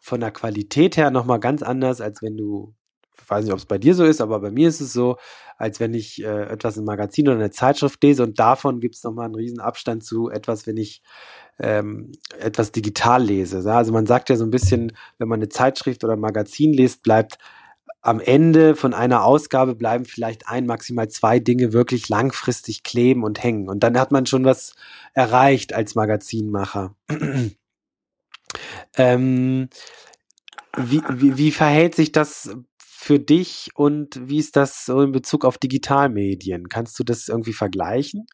[0.00, 2.74] von der Qualität her nochmal ganz anders, als wenn du,
[3.20, 5.16] ich weiß nicht, ob es bei dir so ist, aber bei mir ist es so,
[5.58, 9.04] als wenn ich äh, etwas im Magazin oder eine Zeitschrift lese und davon gibt es
[9.04, 11.02] nochmal einen riesen Abstand zu etwas, wenn ich
[11.58, 13.62] ähm, etwas digital lese.
[13.72, 17.02] Also man sagt ja so ein bisschen, wenn man eine Zeitschrift oder ein Magazin liest,
[17.02, 17.38] bleibt
[18.02, 23.42] am Ende von einer Ausgabe bleiben vielleicht ein, maximal zwei Dinge wirklich langfristig kleben und
[23.42, 23.68] hängen.
[23.68, 24.74] Und dann hat man schon was
[25.14, 26.96] erreicht als Magazinmacher.
[28.96, 29.68] ähm,
[30.76, 35.44] wie, wie, wie verhält sich das für dich und wie ist das so in Bezug
[35.44, 36.68] auf Digitalmedien?
[36.68, 38.26] Kannst du das irgendwie vergleichen?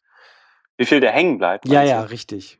[0.77, 1.67] Wie viel der hängen bleibt?
[1.67, 2.59] Ja, ja, richtig.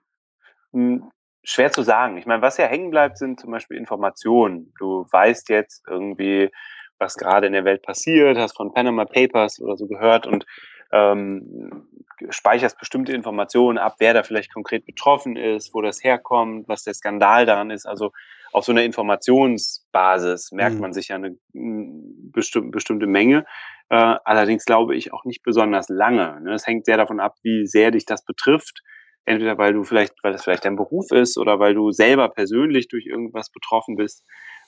[0.73, 1.09] Hm,
[1.43, 2.17] schwer zu sagen.
[2.17, 4.73] Ich meine, was ja hängen bleibt, sind zum Beispiel Informationen.
[4.77, 6.51] Du weißt jetzt irgendwie,
[6.99, 10.45] was gerade in der Welt passiert, hast von Panama Papers oder so gehört und
[10.91, 11.87] ähm,
[12.29, 16.93] speicherst bestimmte Informationen ab, wer da vielleicht konkret betroffen ist, wo das herkommt, was der
[16.93, 17.85] Skandal daran ist.
[17.85, 18.11] Also
[18.51, 20.81] auf so einer Informationsbasis merkt mhm.
[20.81, 23.45] man sich ja eine bestimmte, bestimmte Menge.
[23.89, 26.41] Äh, allerdings glaube ich auch nicht besonders lange.
[26.41, 26.51] Ne?
[26.51, 28.81] Das hängt sehr davon ab, wie sehr dich das betrifft.
[29.25, 32.87] Entweder weil du vielleicht, weil das vielleicht dein Beruf ist oder weil du selber persönlich
[32.87, 34.25] durch irgendwas betroffen bist.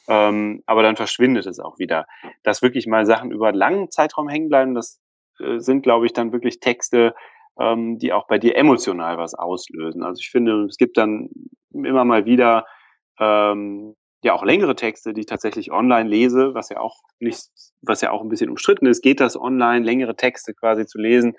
[0.08, 2.06] Ähm, aber dann verschwindet es auch wieder.
[2.44, 5.00] Dass wirklich mal Sachen über einen langen Zeitraum hängen bleiben, das
[5.40, 7.14] äh, sind, glaube ich, dann wirklich Texte,
[7.60, 10.04] ähm, die auch bei dir emotional was auslösen.
[10.04, 11.30] Also ich finde, es gibt dann
[11.72, 12.66] immer mal wieder
[13.20, 17.50] ähm, ja auch längere Texte, die ich tatsächlich online lese, was ja auch nicht,
[17.82, 19.02] was ja auch ein bisschen umstritten ist.
[19.02, 21.36] Geht das online, längere Texte quasi zu lesen?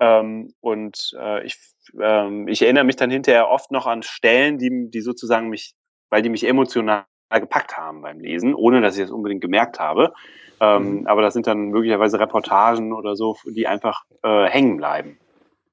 [0.00, 1.56] Ähm, und äh, ich,
[2.00, 5.74] ähm, ich erinnere mich dann hinterher oft noch an Stellen, die, die sozusagen mich,
[6.08, 7.04] weil die mich emotional
[7.38, 10.12] gepackt haben beim Lesen, ohne dass ich es unbedingt gemerkt habe.
[10.60, 11.06] Ähm, mhm.
[11.06, 15.18] Aber das sind dann möglicherweise Reportagen oder so, die einfach äh, hängen bleiben.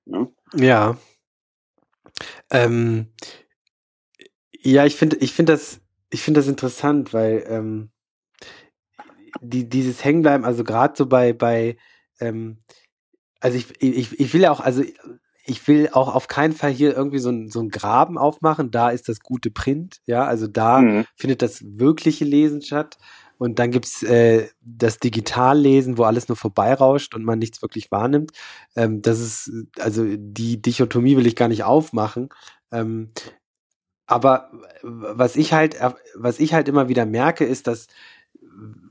[0.06, 0.28] Ne?
[0.54, 0.98] Ja.
[2.52, 3.08] Ähm,
[4.60, 7.90] ja, ich finde, ich finde das, ich finde das interessant, weil ähm,
[9.42, 11.78] die, dieses Hängenbleiben, also gerade so bei, bei,
[12.20, 12.60] ähm,
[13.40, 14.84] also ich, ich, ich will ja auch, also
[15.48, 18.70] ich will auch auf keinen Fall hier irgendwie so ein, so ein Graben aufmachen.
[18.70, 21.06] Da ist das gute Print, ja, also da mhm.
[21.16, 22.98] findet das wirkliche Lesen statt.
[23.40, 28.32] Und dann gibt's äh, das Digitallesen, wo alles nur vorbeirauscht und man nichts wirklich wahrnimmt.
[28.76, 32.30] Ähm, das ist, also die Dichotomie will ich gar nicht aufmachen.
[32.72, 33.12] Ähm,
[34.08, 34.50] aber
[34.82, 35.78] was ich halt,
[36.16, 37.88] was ich halt immer wieder merke, ist, dass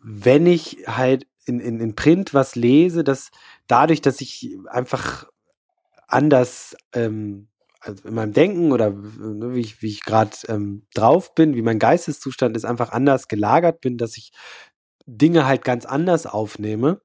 [0.02, 3.30] wenn ich halt in, in, in Print was lese, dass
[3.66, 5.26] dadurch, dass ich einfach
[6.08, 7.48] anders ähm,
[7.80, 11.62] also in meinem Denken oder ne, wie ich, wie ich gerade ähm, drauf bin, wie
[11.62, 14.32] mein Geisteszustand ist, einfach anders gelagert bin, dass ich
[15.06, 17.00] Dinge halt ganz anders aufnehme.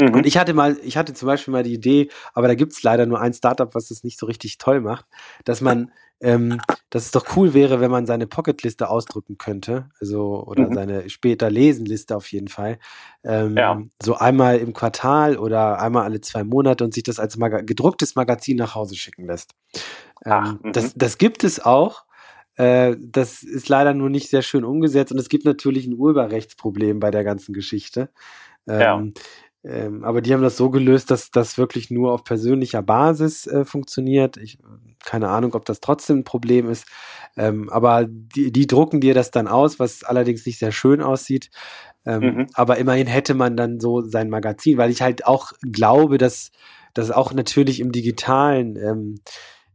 [0.00, 0.14] Mhm.
[0.14, 3.06] Und ich hatte mal, ich hatte zum Beispiel mal die Idee, aber da gibt's leider
[3.06, 5.06] nur ein Startup, was das nicht so richtig toll macht,
[5.44, 10.44] dass man ähm, dass es doch cool wäre, wenn man seine Pocketliste ausdrücken könnte, also
[10.44, 10.74] oder mhm.
[10.74, 12.78] seine später Lesenliste auf jeden Fall,
[13.24, 13.80] ähm, ja.
[14.02, 18.16] so einmal im Quartal oder einmal alle zwei Monate und sich das als Maga gedrucktes
[18.16, 19.54] Magazin nach Hause schicken lässt.
[20.24, 20.98] Ähm, Ach, das, mhm.
[20.98, 22.04] das gibt es auch.
[22.56, 26.98] Äh, das ist leider nur nicht sehr schön umgesetzt und es gibt natürlich ein Urheberrechtsproblem
[26.98, 28.10] bei der ganzen Geschichte.
[28.66, 28.98] Ja.
[28.98, 29.14] Ähm,
[30.02, 34.36] aber die haben das so gelöst, dass das wirklich nur auf persönlicher Basis äh, funktioniert.
[34.36, 34.58] Ich,
[35.04, 36.86] keine Ahnung, ob das trotzdem ein Problem ist.
[37.36, 41.50] Ähm, aber die, die drucken dir das dann aus, was allerdings nicht sehr schön aussieht.
[42.06, 42.46] Ähm, mhm.
[42.54, 46.50] Aber immerhin hätte man dann so sein Magazin, weil ich halt auch glaube, dass
[46.94, 49.20] das auch natürlich im digitalen ähm,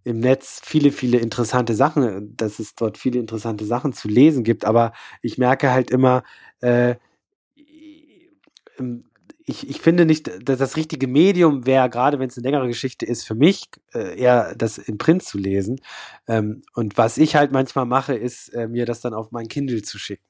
[0.05, 4.65] im Netz viele, viele interessante Sachen, dass es dort viele interessante Sachen zu lesen gibt.
[4.65, 4.91] Aber
[5.21, 6.23] ich merke halt immer,
[6.59, 6.95] äh,
[9.45, 13.05] ich, ich finde nicht, dass das richtige Medium wäre, gerade wenn es eine längere Geschichte
[13.05, 15.81] ist, für mich äh, eher das im Print zu lesen.
[16.27, 19.81] Ähm, und was ich halt manchmal mache, ist, äh, mir das dann auf mein Kindle
[19.81, 20.23] zu schicken.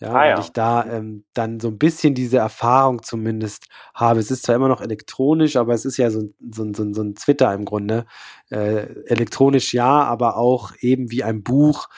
[0.00, 0.40] Ja, ah, ja.
[0.40, 4.18] ich da ähm, dann so ein bisschen diese Erfahrung zumindest habe.
[4.18, 7.14] Es ist zwar immer noch elektronisch, aber es ist ja so, so, so, so ein
[7.14, 8.04] Twitter im Grunde.
[8.50, 11.88] Äh, elektronisch ja, aber auch eben wie ein Buch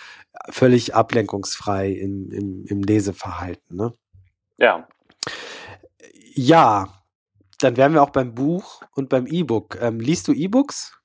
[0.51, 3.77] völlig ablenkungsfrei im, im, im Leseverhalten.
[3.77, 3.95] Ne?
[4.59, 4.87] Ja,
[6.37, 6.89] ja,
[7.61, 9.79] dann wären wir auch beim Buch und beim E-Book.
[9.81, 11.01] Ähm, liest du E-Books?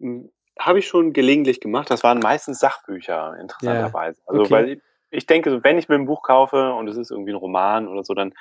[0.00, 1.90] Hm, Habe ich schon gelegentlich gemacht.
[1.90, 4.20] Das waren meistens Sachbücher, interessanterweise.
[4.20, 4.50] Ja, also, okay.
[4.50, 7.36] weil ich, ich denke, wenn ich mir ein Buch kaufe und es ist irgendwie ein
[7.38, 8.32] Roman oder so, dann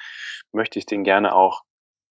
[0.52, 1.64] möchte ich den gerne auch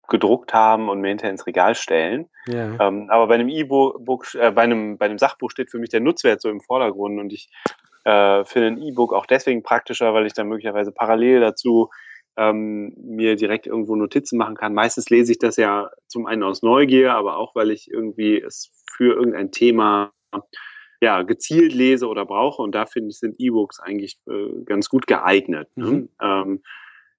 [0.08, 2.28] gedruckt haben und mir hinterher ins Regal stellen.
[2.46, 2.80] Ja.
[2.80, 6.00] Ähm, aber bei einem E-Book, äh, bei einem, bei einem Sachbuch steht für mich der
[6.00, 7.48] Nutzwert so im Vordergrund und ich
[8.04, 11.90] äh, finde ein E-Book auch deswegen praktischer, weil ich dann möglicherweise parallel dazu
[12.36, 14.74] ähm, mir direkt irgendwo Notizen machen kann.
[14.74, 18.70] Meistens lese ich das ja zum einen aus Neugier, aber auch, weil ich irgendwie es
[18.96, 20.12] für irgendein Thema
[21.00, 22.62] ja, gezielt lese oder brauche.
[22.62, 25.68] Und da finde ich, sind E-Books eigentlich äh, ganz gut geeignet.
[25.76, 25.86] Ne?
[25.86, 26.08] Mhm.
[26.20, 26.62] Ähm,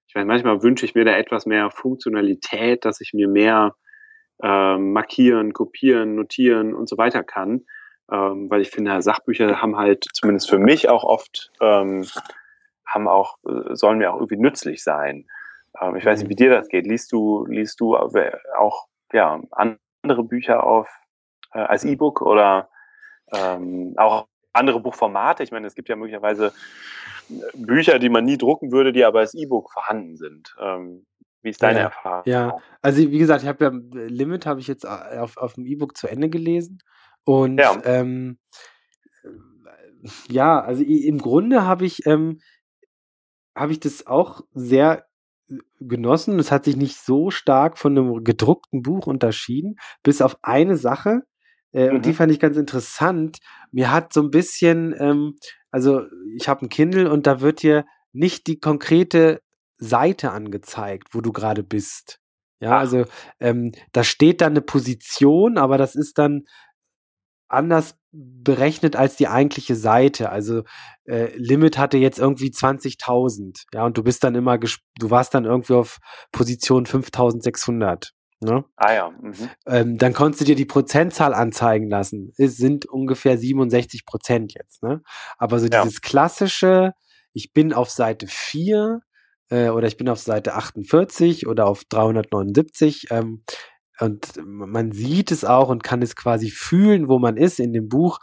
[0.06, 3.74] ich meine, manchmal wünsche ich mir da etwas mehr Funktionalität, dass ich mir mehr
[4.42, 7.64] äh, markieren, kopieren, notieren und so weiter kann.
[8.10, 12.04] Ähm, weil ich finde, Sachbücher haben halt zumindest für mich auch oft ähm,
[12.92, 15.26] haben auch, äh, sollen mir auch irgendwie nützlich sein.
[15.80, 16.86] Ähm, ich weiß nicht, wie dir das geht.
[16.86, 20.88] Liest du, liest du auch ja, andere Bücher auf
[21.52, 22.68] äh, als E-Book oder
[23.32, 25.42] ähm, auch andere Buchformate?
[25.42, 26.52] Ich meine, es gibt ja möglicherweise
[27.30, 30.54] äh, Bücher, die man nie drucken würde, die aber als E-Book vorhanden sind.
[30.60, 31.06] Ähm,
[31.42, 32.22] wie ist deine ja, Erfahrung?
[32.26, 35.96] Ja, also wie gesagt, ich habe ja Limit habe ich jetzt auf, auf dem E-Book
[35.96, 36.78] zu Ende gelesen
[37.24, 38.38] und ja, ähm,
[40.28, 42.40] ja also im Grunde habe ich ähm,
[43.54, 45.06] habe ich das auch sehr
[45.48, 46.38] äh, genossen.
[46.38, 51.22] Es hat sich nicht so stark von einem gedruckten Buch unterschieden, bis auf eine Sache.
[51.72, 51.96] Äh, mhm.
[51.96, 52.14] Und die mhm.
[52.14, 53.38] fand ich ganz interessant.
[53.70, 55.36] Mir hat so ein bisschen, ähm,
[55.70, 56.02] also
[56.36, 59.40] ich habe ein Kindle und da wird dir nicht die konkrete
[59.78, 62.18] Seite angezeigt, wo du gerade bist.
[62.60, 63.04] Ja, also
[63.40, 66.44] ähm, da steht dann eine Position, aber das ist dann
[67.52, 70.30] anders berechnet als die eigentliche Seite.
[70.30, 70.64] Also
[71.04, 75.44] äh, Limit hatte jetzt irgendwie 20.000, ja, und du bist dann immer, du warst dann
[75.44, 75.98] irgendwie auf
[76.30, 78.10] Position 5.600.
[78.40, 78.64] Ne?
[78.76, 79.10] Ah ja.
[79.10, 79.50] Mhm.
[79.66, 82.32] Ähm, dann konntest du dir die Prozentzahl anzeigen lassen.
[82.36, 84.82] Es sind ungefähr 67 Prozent jetzt.
[84.82, 85.00] Ne?
[85.38, 85.82] Aber so ja.
[85.82, 86.92] dieses klassische,
[87.32, 89.00] ich bin auf Seite 4
[89.48, 93.44] äh, oder ich bin auf Seite 48 oder auf 379, ähm,
[94.00, 97.88] und man sieht es auch und kann es quasi fühlen, wo man ist in dem
[97.88, 98.18] Buch.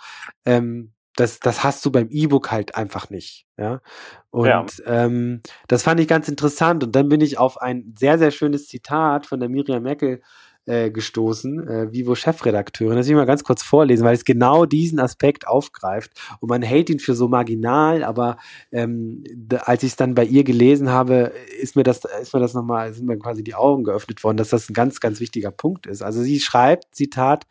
[0.45, 3.45] Ähm, das, das hast du beim E-Book halt einfach nicht.
[3.58, 3.82] Ja.
[4.29, 4.65] Und ja.
[4.86, 6.84] Ähm, das fand ich ganz interessant.
[6.84, 10.21] Und dann bin ich auf ein sehr, sehr schönes Zitat von der Miriam Meckel
[10.69, 12.95] äh, gestoßen, äh, Vivo Chefredakteurin.
[12.95, 16.12] Das will ich mal ganz kurz vorlesen, weil es genau diesen Aspekt aufgreift.
[16.41, 18.38] Und man hält ihn für so marginal, aber
[18.71, 19.23] ähm,
[19.62, 22.93] als ich es dann bei ihr gelesen habe, ist mir das, ist mir das nochmal,
[22.93, 26.03] sind mir quasi die Augen geöffnet worden, dass das ein ganz, ganz wichtiger Punkt ist.
[26.03, 27.47] Also sie schreibt, Zitat,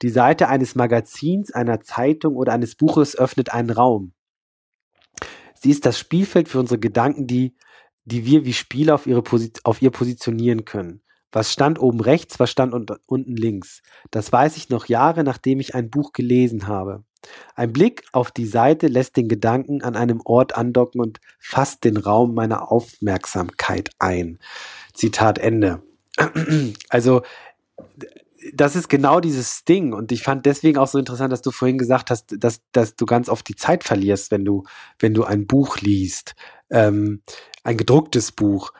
[0.00, 4.12] die Seite eines Magazins, einer Zeitung oder eines Buches öffnet einen Raum.
[5.54, 7.54] Sie ist das Spielfeld für unsere Gedanken, die,
[8.06, 9.22] die wir wie Spieler auf, ihre
[9.64, 11.02] auf ihr positionieren können.
[11.32, 12.72] Was stand oben rechts, was stand
[13.06, 13.82] unten links?
[14.10, 17.04] Das weiß ich noch Jahre, nachdem ich ein Buch gelesen habe.
[17.54, 21.96] Ein Blick auf die Seite lässt den Gedanken an einem Ort andocken und fasst den
[21.96, 24.38] Raum meiner Aufmerksamkeit ein.
[24.94, 25.82] Zitat Ende.
[26.88, 27.22] Also,
[28.54, 29.92] das ist genau dieses Ding.
[29.92, 33.04] Und ich fand deswegen auch so interessant, dass du vorhin gesagt hast, dass, dass du
[33.04, 34.64] ganz oft die Zeit verlierst, wenn du,
[34.98, 36.34] wenn du ein Buch liest,
[36.70, 37.22] ähm,
[37.64, 38.72] ein gedrucktes Buch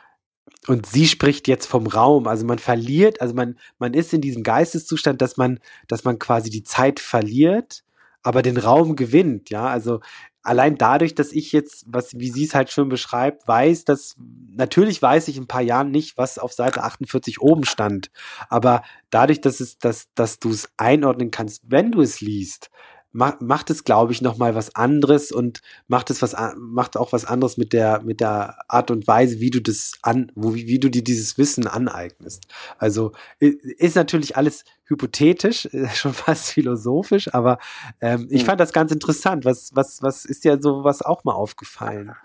[0.67, 2.27] und sie spricht jetzt vom Raum.
[2.27, 6.49] Also man verliert, also man, man ist in diesem Geisteszustand, dass man, dass man quasi
[6.49, 7.83] die Zeit verliert,
[8.23, 9.49] aber den Raum gewinnt.
[9.49, 10.01] Ja, also
[10.43, 14.15] allein dadurch, dass ich jetzt, was, wie sie es halt schön beschreibt, weiß, dass,
[14.51, 18.11] natürlich weiß ich in ein paar Jahren nicht, was auf Seite 48 oben stand.
[18.49, 22.69] Aber dadurch, dass es, dass, dass du es einordnen kannst, wenn du es liest,
[23.11, 27.25] macht, macht es, glaube ich, nochmal was anderes und macht es was, macht auch was
[27.25, 30.79] anderes mit der, mit der Art und Weise, wie du das an, wo, wie, wie
[30.79, 32.45] du dir dieses Wissen aneignest.
[32.77, 37.59] Also ist natürlich alles hypothetisch, schon fast philosophisch, aber
[38.01, 38.47] ähm, ich hm.
[38.47, 39.45] fand das ganz interessant.
[39.45, 42.15] Was, was, was ist dir sowas auch mal aufgefallen?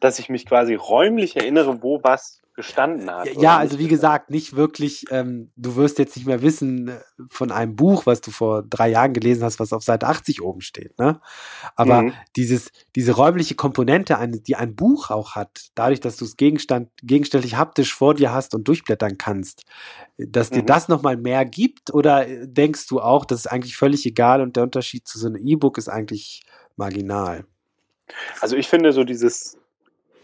[0.00, 3.32] Dass ich mich quasi räumlich erinnere, wo was gestanden hat.
[3.36, 7.52] Ja, also wie gesagt, nicht wirklich, ähm, du wirst jetzt nicht mehr wissen äh, von
[7.52, 10.98] einem Buch, was du vor drei Jahren gelesen hast, was auf Seite 80 oben steht,
[10.98, 11.20] ne?
[11.76, 12.14] Aber mhm.
[12.34, 17.54] dieses, diese räumliche Komponente, die ein Buch auch hat, dadurch, dass du es Gegenstand, gegenständlich
[17.54, 19.62] haptisch vor dir hast und durchblättern kannst,
[20.16, 20.66] dass dir mhm.
[20.66, 24.64] das nochmal mehr gibt oder denkst du auch, das ist eigentlich völlig egal und der
[24.64, 26.42] Unterschied zu so einem E-Book ist eigentlich
[26.74, 27.44] marginal?
[28.40, 29.58] Also ich finde so dieses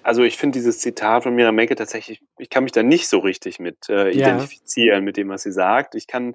[0.04, 3.18] also ich finde dieses Zitat von Mira Menke tatsächlich, ich kann mich da nicht so
[3.18, 5.04] richtig mit äh, identifizieren, ja.
[5.04, 5.94] mit dem, was sie sagt.
[5.94, 6.34] Ich kann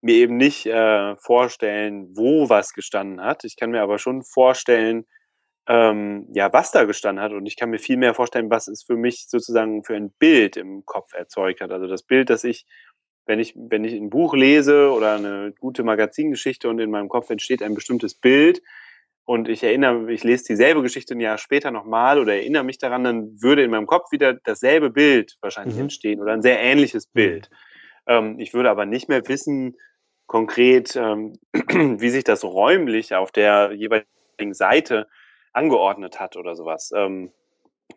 [0.00, 3.44] mir eben nicht äh, vorstellen, wo was gestanden hat.
[3.44, 5.04] Ich kann mir aber schon vorstellen,
[5.68, 7.32] ähm, ja, was da gestanden hat.
[7.32, 10.56] Und ich kann mir viel mehr vorstellen, was es für mich sozusagen für ein Bild
[10.56, 11.70] im Kopf erzeugt hat.
[11.70, 12.66] Also das Bild, das ich,
[13.26, 17.30] wenn ich, wenn ich ein Buch lese oder eine gute Magazingeschichte und in meinem Kopf
[17.30, 18.62] entsteht ein bestimmtes Bild,
[19.32, 23.02] und ich erinnere, ich lese dieselbe Geschichte ein Jahr später nochmal oder erinnere mich daran,
[23.02, 25.84] dann würde in meinem Kopf wieder dasselbe Bild wahrscheinlich mhm.
[25.84, 27.12] entstehen oder ein sehr ähnliches mhm.
[27.14, 27.50] Bild.
[28.06, 29.78] Ähm, ich würde aber nicht mehr wissen,
[30.26, 35.08] konkret, ähm, wie sich das räumlich auf der jeweiligen Seite
[35.54, 36.90] angeordnet hat oder sowas.
[36.94, 37.32] Ähm,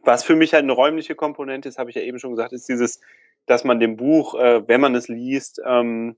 [0.04, 2.70] was für mich halt eine räumliche Komponente ist, habe ich ja eben schon gesagt, ist
[2.70, 3.02] dieses,
[3.46, 6.16] dass man dem Buch, äh, wenn man es liest, ähm,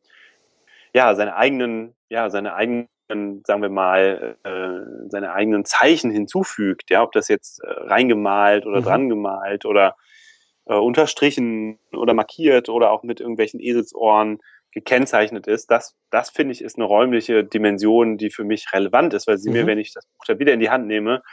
[0.93, 7.03] ja, seine eigenen, ja, seine eigenen sagen wir mal, äh, seine eigenen Zeichen hinzufügt, ja,
[7.03, 8.83] ob das jetzt äh, reingemalt oder mhm.
[8.83, 9.95] dran gemalt oder
[10.65, 14.39] äh, unterstrichen oder markiert oder auch mit irgendwelchen Eselsohren
[14.71, 19.27] gekennzeichnet ist, das, das finde ich ist eine räumliche Dimension, die für mich relevant ist,
[19.27, 19.55] weil sie mhm.
[19.55, 21.23] mir, wenn ich das Buch da wieder in die Hand nehme,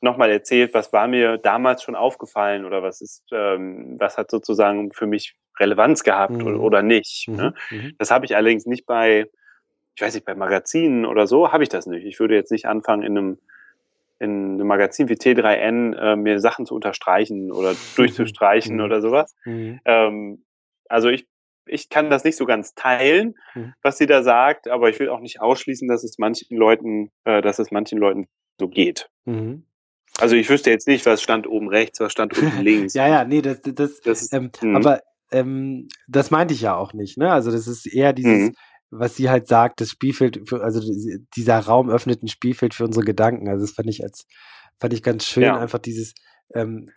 [0.00, 4.92] nochmal erzählt, was war mir damals schon aufgefallen oder was ist, ähm, was hat sozusagen
[4.92, 6.46] für mich Relevanz gehabt mhm.
[6.46, 7.28] oder, oder, nicht.
[7.28, 7.54] Ne?
[7.70, 7.76] Mhm.
[7.76, 7.92] Ne?
[7.98, 9.28] Das habe ich allerdings nicht bei
[9.98, 12.04] ich weiß nicht, bei Magazinen oder so habe ich das nicht.
[12.04, 13.38] Ich würde jetzt nicht anfangen, in einem,
[14.20, 18.82] in einem Magazin wie T3N äh, mir Sachen zu unterstreichen oder durchzustreichen mhm.
[18.82, 19.34] oder sowas.
[19.44, 19.80] Mhm.
[19.84, 20.44] Ähm,
[20.88, 21.26] also ich,
[21.66, 23.74] ich kann das nicht so ganz teilen, mhm.
[23.82, 27.42] was sie da sagt, aber ich will auch nicht ausschließen, dass es manchen Leuten, äh,
[27.42, 29.10] dass es manchen Leuten so geht.
[29.24, 29.64] Mhm.
[30.20, 32.94] Also ich wüsste jetzt nicht, was stand oben rechts, was stand unten links.
[32.94, 34.76] ja, ja, nee, das, das, das ähm, mhm.
[34.76, 35.00] aber
[35.32, 37.32] ähm, das meinte ich ja auch nicht, ne?
[37.32, 38.54] Also das ist eher dieses, mhm
[38.90, 40.80] was sie halt sagt, das Spielfeld, für, also
[41.36, 43.48] dieser Raum öffnet ein Spielfeld für unsere Gedanken.
[43.48, 44.26] Also das fand ich als,
[44.78, 45.58] fand ich ganz schön, ja.
[45.58, 46.14] einfach dieses,
[46.54, 46.90] ähm,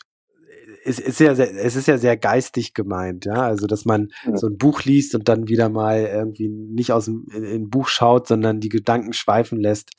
[0.84, 4.36] es ist ja sehr, es ist ja sehr geistig gemeint, ja, also dass man ja.
[4.36, 7.88] so ein Buch liest und dann wieder mal irgendwie nicht aus dem in, in Buch
[7.88, 9.90] schaut, sondern die Gedanken schweifen lässt.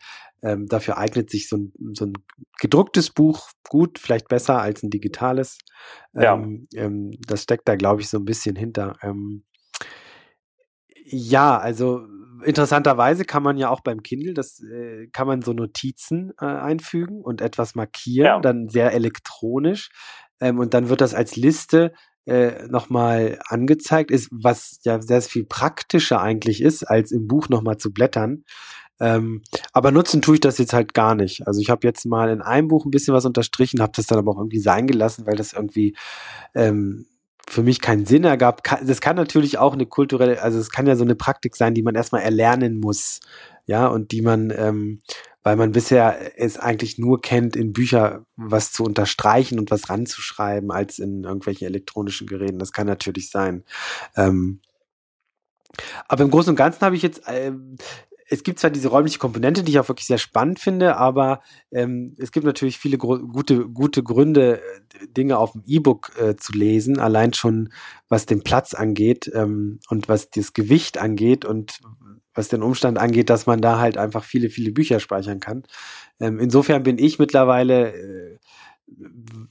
[0.41, 2.13] Ähm, dafür eignet sich so ein, so ein
[2.59, 5.57] gedrucktes Buch gut, vielleicht besser als ein digitales.
[6.13, 6.81] Ähm, ja.
[6.83, 8.97] ähm, das steckt da, glaube ich, so ein bisschen hinter.
[9.01, 9.43] Ähm,
[11.05, 12.05] ja, also
[12.43, 17.21] interessanterweise kann man ja auch beim Kindle, das äh, kann man so Notizen äh, einfügen
[17.21, 18.39] und etwas markieren, ja.
[18.39, 19.89] dann sehr elektronisch.
[20.39, 21.93] Ähm, und dann wird das als Liste
[22.25, 27.77] äh, nochmal angezeigt, ist, was ja sehr viel praktischer eigentlich ist, als im Buch nochmal
[27.77, 28.43] zu blättern.
[28.99, 29.41] Ähm,
[29.73, 31.45] aber nutzen tue ich das jetzt halt gar nicht.
[31.47, 34.19] Also ich habe jetzt mal in einem Buch ein bisschen was unterstrichen, habe das dann
[34.19, 35.95] aber auch irgendwie sein gelassen, weil das irgendwie
[36.53, 37.07] ähm,
[37.47, 38.63] für mich keinen Sinn ergab.
[38.85, 41.83] Das kann natürlich auch eine kulturelle, also es kann ja so eine Praktik sein, die
[41.83, 43.19] man erstmal erlernen muss,
[43.65, 45.01] ja, und die man, ähm,
[45.43, 50.71] weil man bisher es eigentlich nur kennt, in Bücher was zu unterstreichen und was ranzuschreiben,
[50.71, 52.59] als in irgendwelchen elektronischen Geräten.
[52.59, 53.63] Das kann natürlich sein.
[54.15, 54.61] Ähm,
[56.07, 57.51] aber im Großen und Ganzen habe ich jetzt äh,
[58.33, 61.41] es gibt zwar diese räumliche Komponente, die ich auch wirklich sehr spannend finde, aber
[61.71, 66.53] ähm, es gibt natürlich viele gute, gute Gründe, äh, Dinge auf dem E-Book äh, zu
[66.53, 67.69] lesen, allein schon
[68.09, 71.79] was den Platz angeht ähm, und was das Gewicht angeht und
[72.33, 75.63] was den Umstand angeht, dass man da halt einfach viele, viele Bücher speichern kann.
[76.19, 78.39] Ähm, insofern bin ich mittlerweile äh,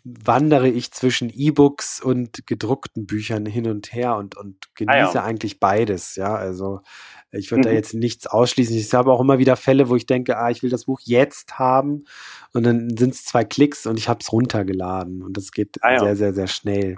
[0.04, 5.24] wandere ich zwischen E-Books und gedruckten Büchern hin und her und, und genieße ah ja.
[5.24, 6.34] eigentlich beides, ja.
[6.34, 6.80] Also
[7.32, 7.64] ich würde mhm.
[7.64, 8.76] da jetzt nichts ausschließen.
[8.76, 11.58] Ich habe auch immer wieder Fälle, wo ich denke, ah, ich will das Buch jetzt
[11.58, 12.04] haben
[12.52, 15.92] und dann sind es zwei Klicks und ich habe es runtergeladen und das geht ah,
[15.92, 15.98] ja.
[16.00, 16.96] sehr, sehr, sehr schnell.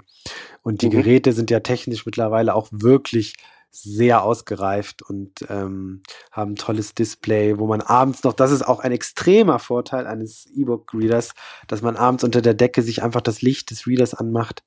[0.61, 0.91] Und die mhm.
[0.91, 3.35] Geräte sind ja technisch mittlerweile auch wirklich
[3.75, 6.01] sehr ausgereift und ähm,
[6.31, 10.47] haben ein tolles Display, wo man abends noch, das ist auch ein extremer Vorteil eines
[10.55, 11.33] E-Book-Readers,
[11.67, 14.63] dass man abends unter der Decke sich einfach das Licht des Readers anmacht.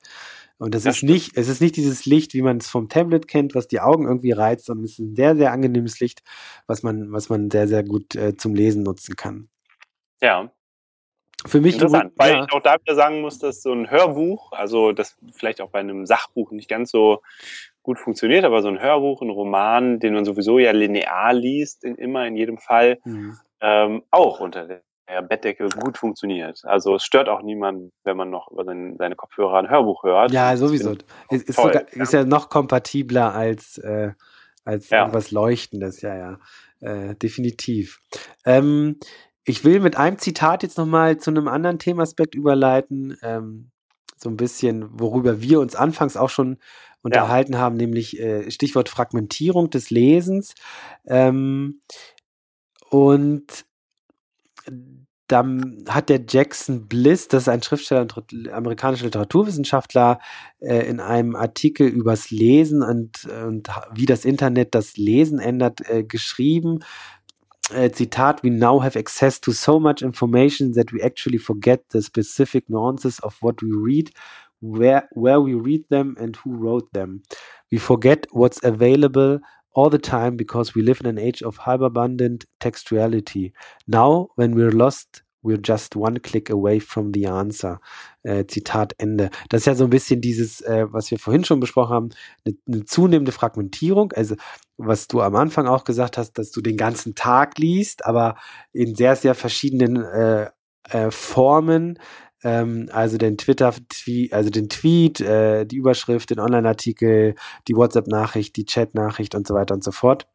[0.59, 1.13] Und das, das ist stimmt.
[1.13, 4.07] nicht, es ist nicht dieses Licht, wie man es vom Tablet kennt, was die Augen
[4.07, 6.23] irgendwie reizt, sondern es ist ein sehr, sehr angenehmes Licht,
[6.67, 9.49] was man, was man sehr, sehr gut äh, zum Lesen nutzen kann.
[10.21, 10.51] Ja,
[11.47, 12.45] für mich interessant, weil ja.
[12.45, 15.79] ich auch da wieder sagen muss, dass so ein Hörbuch, also das vielleicht auch bei
[15.79, 17.23] einem Sachbuch nicht ganz so
[17.89, 21.95] gut funktioniert, aber so ein Hörbuch, ein Roman, den man sowieso ja linear liest, in,
[21.95, 23.39] immer in jedem Fall, mhm.
[23.63, 26.61] ähm, auch unter der Bettdecke gut funktioniert.
[26.65, 30.33] Also es stört auch niemanden, wenn man noch über seine, seine Kopfhörer ein Hörbuch hört.
[30.33, 30.97] Ja, sowieso.
[31.31, 32.03] Ist, ist, toll, sogar, ja.
[32.03, 34.13] ist ja noch kompatibler als, äh,
[34.67, 34.99] als ja.
[34.99, 36.39] irgendwas Leuchtendes, ja, ja.
[36.81, 38.01] Äh, definitiv.
[38.45, 38.99] Ähm,
[39.45, 43.17] ich will mit einem Zitat jetzt nochmal zu einem anderen Themaspekt überleiten.
[43.23, 43.71] Ähm,
[44.19, 46.59] so ein bisschen, worüber wir uns anfangs auch schon
[47.03, 47.59] unterhalten ja.
[47.59, 50.55] haben, nämlich äh, Stichwort Fragmentierung des Lesens.
[51.07, 51.81] Ähm,
[52.91, 53.65] und
[55.29, 60.21] dann hat der Jackson Bliss, das ist ein Schriftsteller und amerikanischer Literaturwissenschaftler,
[60.61, 66.03] äh, in einem Artikel übers Lesen und, und wie das Internet das Lesen ändert, äh,
[66.03, 66.81] geschrieben
[67.71, 72.03] äh, Zitat, we now have access to so much information that we actually forget the
[72.03, 74.11] specific nuances of what we read,
[74.61, 77.23] where, where we read them and who wrote them.
[77.71, 79.41] We forget what's available
[79.75, 83.53] all the time because we live in an age of hyperabundant textuality.
[83.87, 87.81] Now, when we're lost We're just one click away from the answer.
[88.25, 89.31] Äh, Zitat Ende.
[89.49, 92.09] Das ist ja so ein bisschen dieses, äh, was wir vorhin schon besprochen haben,
[92.45, 94.13] eine, eine, zunehmende Fragmentierung.
[94.13, 94.35] Also
[94.77, 98.37] was du am Anfang auch gesagt hast, dass du den ganzen Tag liest, aber
[98.73, 100.51] in sehr, sehr verschiedenen äh,
[100.91, 101.99] äh Formen.
[102.45, 107.35] Ähm, also den Twitter, -Tweet, also den Tweet, äh, die Überschrift, den Online-Artikel,
[107.67, 110.29] die WhatsApp-Nachricht, die Chat-Nachricht und so weiter und so fort.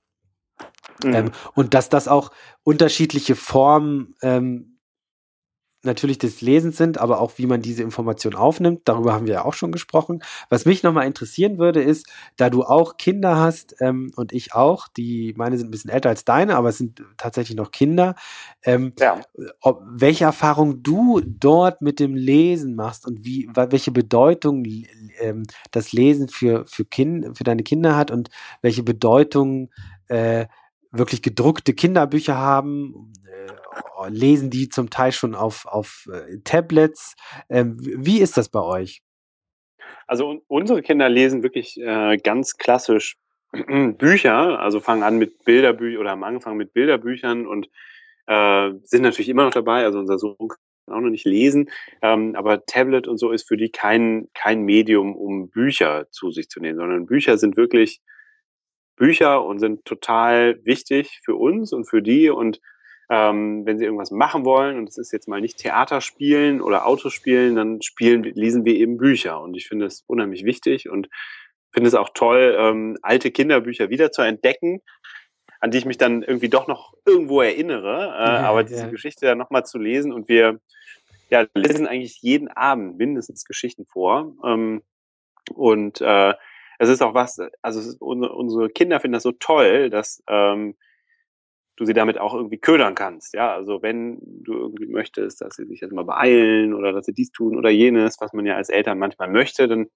[1.04, 1.14] Mhm.
[1.14, 2.32] Ähm, und dass das auch
[2.64, 4.73] unterschiedliche Formen ähm,
[5.84, 8.82] natürlich des Lesens sind, aber auch wie man diese Information aufnimmt.
[8.86, 10.24] Darüber haben wir ja auch schon gesprochen.
[10.50, 12.08] Was mich nochmal interessieren würde, ist,
[12.38, 16.10] da du auch Kinder hast ähm, und ich auch, die meine sind ein bisschen älter
[16.10, 18.16] als deine, aber es sind tatsächlich noch Kinder.
[18.64, 19.20] Ähm, ja.
[19.62, 24.66] ob, welche Erfahrung du dort mit dem Lesen machst und wie, welche Bedeutung
[25.20, 28.30] ähm, das Lesen für für kind, für deine Kinder hat und
[28.62, 29.70] welche Bedeutung
[30.08, 30.46] äh,
[30.94, 37.16] wirklich gedruckte Kinderbücher haben, äh, lesen die zum Teil schon auf, auf äh, Tablets.
[37.50, 39.02] Ähm, wie ist das bei euch?
[40.08, 43.18] Also unsere Kinder lesen wirklich äh, ganz klassisch
[43.98, 47.70] Bücher, also fangen an mit Bilderbüchern oder haben angefangen mit Bilderbüchern und
[48.28, 49.86] äh, sind natürlich immer noch dabei.
[49.86, 51.70] Also unser Sohn kann auch noch nicht lesen,
[52.02, 56.50] ähm, aber Tablet und so ist für die kein, kein Medium, um Bücher zu sich
[56.50, 58.02] zu nehmen, sondern Bücher sind wirklich
[58.96, 62.30] Bücher und sind total wichtig für uns und für die.
[62.30, 62.60] Und
[63.10, 66.86] ähm, wenn sie irgendwas machen wollen, und es ist jetzt mal nicht Theater spielen oder
[66.86, 69.42] Autospielen, dann spielen, lesen wir eben Bücher.
[69.42, 71.10] Und ich finde es unheimlich wichtig und
[71.72, 74.82] finde es auch toll, ähm, alte Kinderbücher wieder zu entdecken,
[75.60, 78.16] an die ich mich dann irgendwie doch noch irgendwo erinnere.
[78.18, 78.90] Äh, ja, aber diese ja.
[78.90, 80.60] Geschichte dann nochmal zu lesen und wir
[81.30, 84.36] ja, lesen eigentlich jeden Abend mindestens Geschichten vor.
[84.46, 84.84] Ähm,
[85.54, 86.34] und äh,
[86.80, 90.76] es ist auch was, also unsere Kinder finden das so toll, dass ähm,
[91.76, 93.34] du sie damit auch irgendwie ködern kannst.
[93.34, 97.14] Ja, also wenn du irgendwie möchtest, dass sie sich jetzt mal beeilen oder dass sie
[97.14, 99.88] dies tun oder jenes, was man ja als Eltern manchmal möchte, dann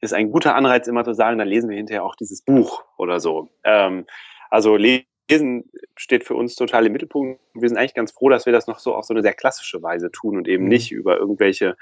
[0.00, 3.20] ist ein guter Anreiz immer zu sagen, dann lesen wir hinterher auch dieses Buch oder
[3.20, 3.50] so.
[3.62, 4.06] Ähm,
[4.50, 7.40] also Lesen steht für uns total im Mittelpunkt.
[7.54, 9.82] Wir sind eigentlich ganz froh, dass wir das noch so auf so eine sehr klassische
[9.82, 10.70] Weise tun und eben mhm.
[10.70, 11.76] nicht über irgendwelche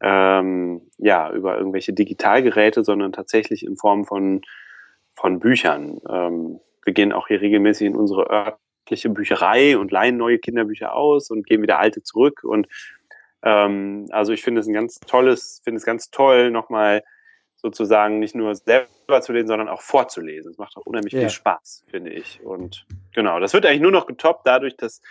[0.00, 4.42] ähm, ja, über irgendwelche Digitalgeräte, sondern tatsächlich in Form von,
[5.14, 6.00] von Büchern.
[6.08, 11.30] Ähm, wir gehen auch hier regelmäßig in unsere örtliche Bücherei und leihen neue Kinderbücher aus
[11.30, 12.44] und geben wieder alte zurück.
[12.44, 12.68] Und
[13.42, 17.02] ähm, also ich finde es ein ganz tolles, finde es ganz toll, nochmal
[17.56, 20.52] sozusagen nicht nur selber zu lesen, sondern auch vorzulesen.
[20.52, 21.20] Das macht auch unheimlich ja.
[21.20, 22.40] viel Spaß, finde ich.
[22.42, 25.02] Und genau, das wird eigentlich nur noch getoppt dadurch, dass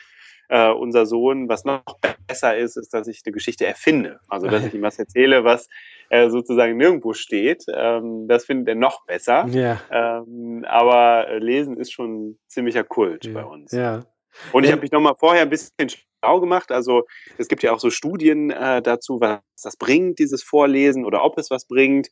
[0.50, 1.84] äh, unser Sohn, was noch
[2.28, 4.20] besser ist, ist, dass ich eine Geschichte erfinde.
[4.28, 5.68] Also, dass ich ihm was erzähle, was
[6.10, 7.66] äh, sozusagen nirgendwo steht.
[7.74, 9.46] Ähm, das findet er noch besser.
[9.48, 9.82] Ja.
[9.92, 13.34] Ähm, aber Lesen ist schon ziemlicher Kult ja.
[13.34, 13.72] bei uns.
[13.72, 14.06] Ja.
[14.52, 16.72] Und ich habe mich nochmal vorher ein bisschen schlau gemacht.
[16.72, 17.04] Also
[17.38, 21.38] es gibt ja auch so Studien äh, dazu, was das bringt, dieses Vorlesen oder ob
[21.38, 22.10] es was bringt.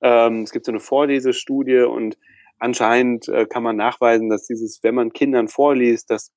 [0.00, 2.16] Ähm, es gibt so eine Vorlesestudie und
[2.58, 6.32] anscheinend äh, kann man nachweisen, dass dieses, wenn man Kindern vorliest, das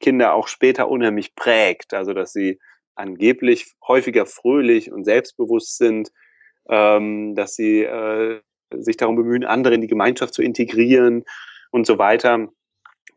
[0.00, 1.94] Kinder auch später unheimlich prägt.
[1.94, 2.58] Also dass sie
[2.94, 6.10] angeblich häufiger fröhlich und selbstbewusst sind,
[6.68, 8.40] ähm, dass sie äh,
[8.70, 11.24] sich darum bemühen, andere in die Gemeinschaft zu integrieren
[11.70, 12.48] und so weiter.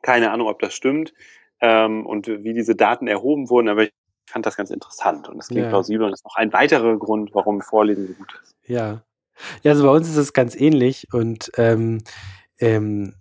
[0.01, 1.13] Keine Ahnung, ob das stimmt
[1.61, 3.93] ähm, und wie diese Daten erhoben wurden, aber ich
[4.27, 5.69] fand das ganz interessant und das klingt ja.
[5.69, 8.55] plausibel und das ist noch ein weiterer Grund, warum Vorlesen so gut ist.
[8.67, 9.01] Ja.
[9.63, 12.03] Ja, also bei uns ist es ganz ähnlich und ähm,
[12.59, 13.15] ähm,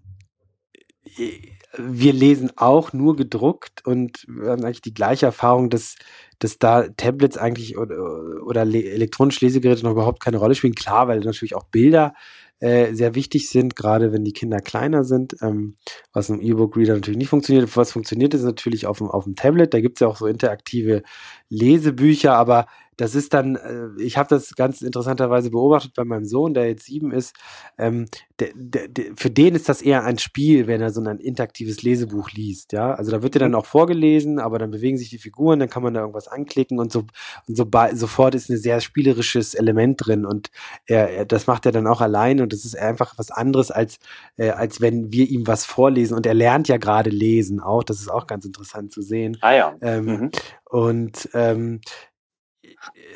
[1.78, 5.96] wir lesen auch nur gedruckt und wir haben eigentlich die gleiche Erfahrung, dass,
[6.38, 7.96] dass da Tablets eigentlich oder,
[8.44, 10.74] oder elektronische Lesegeräte noch überhaupt keine Rolle spielen.
[10.74, 12.14] Klar, weil natürlich auch Bilder
[12.60, 15.76] äh, sehr wichtig sind, gerade wenn die Kinder kleiner sind, ähm,
[16.12, 17.76] was im E-Book-Reader natürlich nicht funktioniert.
[17.76, 19.72] Was funktioniert ist natürlich auf dem, auf dem Tablet.
[19.72, 21.02] Da gibt es ja auch so interaktive
[21.48, 22.66] Lesebücher, aber
[22.99, 26.84] das ist dann, äh, ich habe das ganz interessanterweise beobachtet bei meinem Sohn, der jetzt
[26.84, 27.34] sieben ist.
[27.78, 28.07] Ähm,
[28.40, 31.82] der, der, der, für den ist das eher ein Spiel, wenn er so ein interaktives
[31.82, 32.72] Lesebuch liest.
[32.72, 35.70] Ja, also da wird er dann auch vorgelesen, aber dann bewegen sich die Figuren, dann
[35.70, 37.05] kann man da irgendwas anklicken und so
[37.46, 40.51] und so sofort ist ein sehr spielerisches Element drin und
[40.86, 44.01] er, er das macht er dann auch allein und das ist einfach was anderes als
[44.36, 47.84] äh, als wenn wir ihm was vorlesen und er lernt ja gerade lesen auch.
[47.84, 49.36] Das ist auch ganz interessant zu sehen.
[49.40, 49.76] Ah ja.
[49.80, 50.30] Ähm, mhm.
[50.64, 51.80] Und ähm,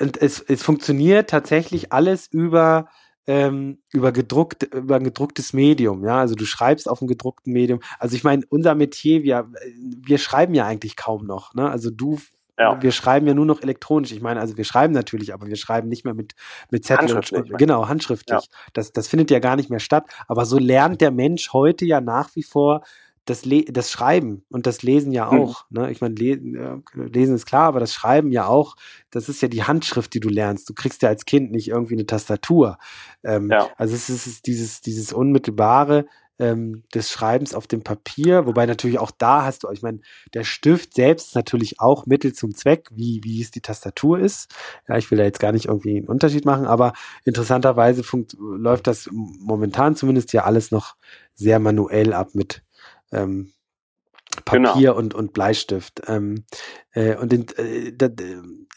[0.01, 2.89] und es, es funktioniert tatsächlich alles über
[3.27, 6.19] ähm, über gedruckt über ein gedrucktes Medium ja.
[6.19, 7.81] Also du schreibst auf einem gedruckten Medium.
[7.99, 11.71] Also ich meine unser Metier wir wir schreiben ja eigentlich kaum noch ne?
[11.71, 12.19] Also du
[12.59, 12.83] ja.
[12.83, 14.13] wir schreiben ja nur noch elektronisch.
[14.13, 16.35] Ich meine also wir schreiben natürlich aber wir schreiben nicht mehr mit
[16.71, 18.43] mit Zettel und, genau handschriftlich.
[18.43, 18.57] Ja.
[18.73, 20.07] das das findet ja gar nicht mehr statt.
[20.27, 22.83] Aber so lernt der Mensch heute ja nach wie vor
[23.25, 25.41] das, Le das Schreiben und das Lesen ja mhm.
[25.41, 25.65] auch.
[25.71, 25.81] Mhm.
[25.81, 25.91] Ne?
[25.93, 28.77] Ich meine, Le ja, Lesen ist klar, aber das Schreiben ja auch,
[29.11, 30.69] das ist ja die Handschrift, die du lernst.
[30.69, 32.79] Du kriegst ja als Kind nicht irgendwie eine Tastatur.
[33.23, 33.71] Ähm, ja.
[33.77, 36.07] Also es ist dieses, dieses unmittelbare
[36.39, 40.01] ähm, des Schreibens auf dem Papier, wobei natürlich auch da hast du, ich meine,
[40.35, 44.53] der Stift selbst ist natürlich auch Mittel zum Zweck, wie, wie es die Tastatur ist.
[44.89, 46.95] Ja, ich will da jetzt gar nicht irgendwie einen Unterschied machen, aber
[47.25, 48.03] interessanterweise
[48.39, 50.97] läuft das momentan zumindest ja alles noch
[51.35, 52.63] sehr manuell ab mit
[53.13, 53.53] ähm,
[54.45, 54.97] Papier genau.
[54.97, 56.03] und, und Bleistift.
[56.07, 56.45] Ähm,
[56.93, 57.93] äh, und in, äh,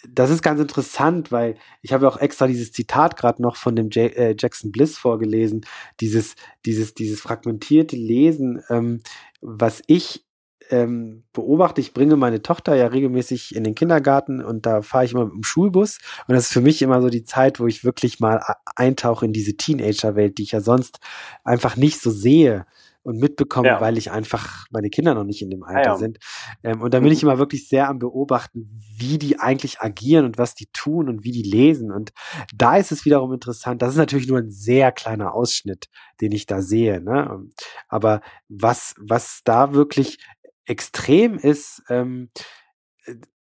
[0.07, 3.89] das ist ganz interessant, weil ich habe auch extra dieses Zitat gerade noch von dem
[3.89, 5.65] J äh, Jackson Bliss vorgelesen,
[6.01, 9.01] dieses, dieses, dieses fragmentierte Lesen, ähm,
[9.41, 10.25] was ich
[10.71, 15.13] ähm, beobachte, ich bringe meine Tochter ja regelmäßig in den Kindergarten und da fahre ich
[15.13, 17.83] immer mit dem Schulbus und das ist für mich immer so die Zeit, wo ich
[17.83, 18.41] wirklich mal
[18.75, 20.99] eintauche in diese Teenager-Welt, die ich ja sonst
[21.43, 22.65] einfach nicht so sehe
[23.05, 23.81] und mitbekomme, ja.
[23.81, 25.95] weil ich einfach meine Kinder noch nicht in dem Alter ja.
[25.95, 26.17] sind.
[26.63, 27.29] Ähm, und da bin ich mhm.
[27.29, 31.31] immer wirklich sehr am Beobachten, wie die eigentlich agieren und was die tun und wie
[31.31, 31.91] die lesen.
[31.91, 32.13] Und
[32.55, 33.83] da ist es wiederum interessant.
[33.83, 35.87] Das ist natürlich nur ein sehr kleiner Ausschnitt,
[36.19, 36.99] den ich da sehe.
[36.99, 37.45] Ne?
[37.87, 40.17] Aber was, was da wirklich
[40.65, 42.29] extrem ist, ähm,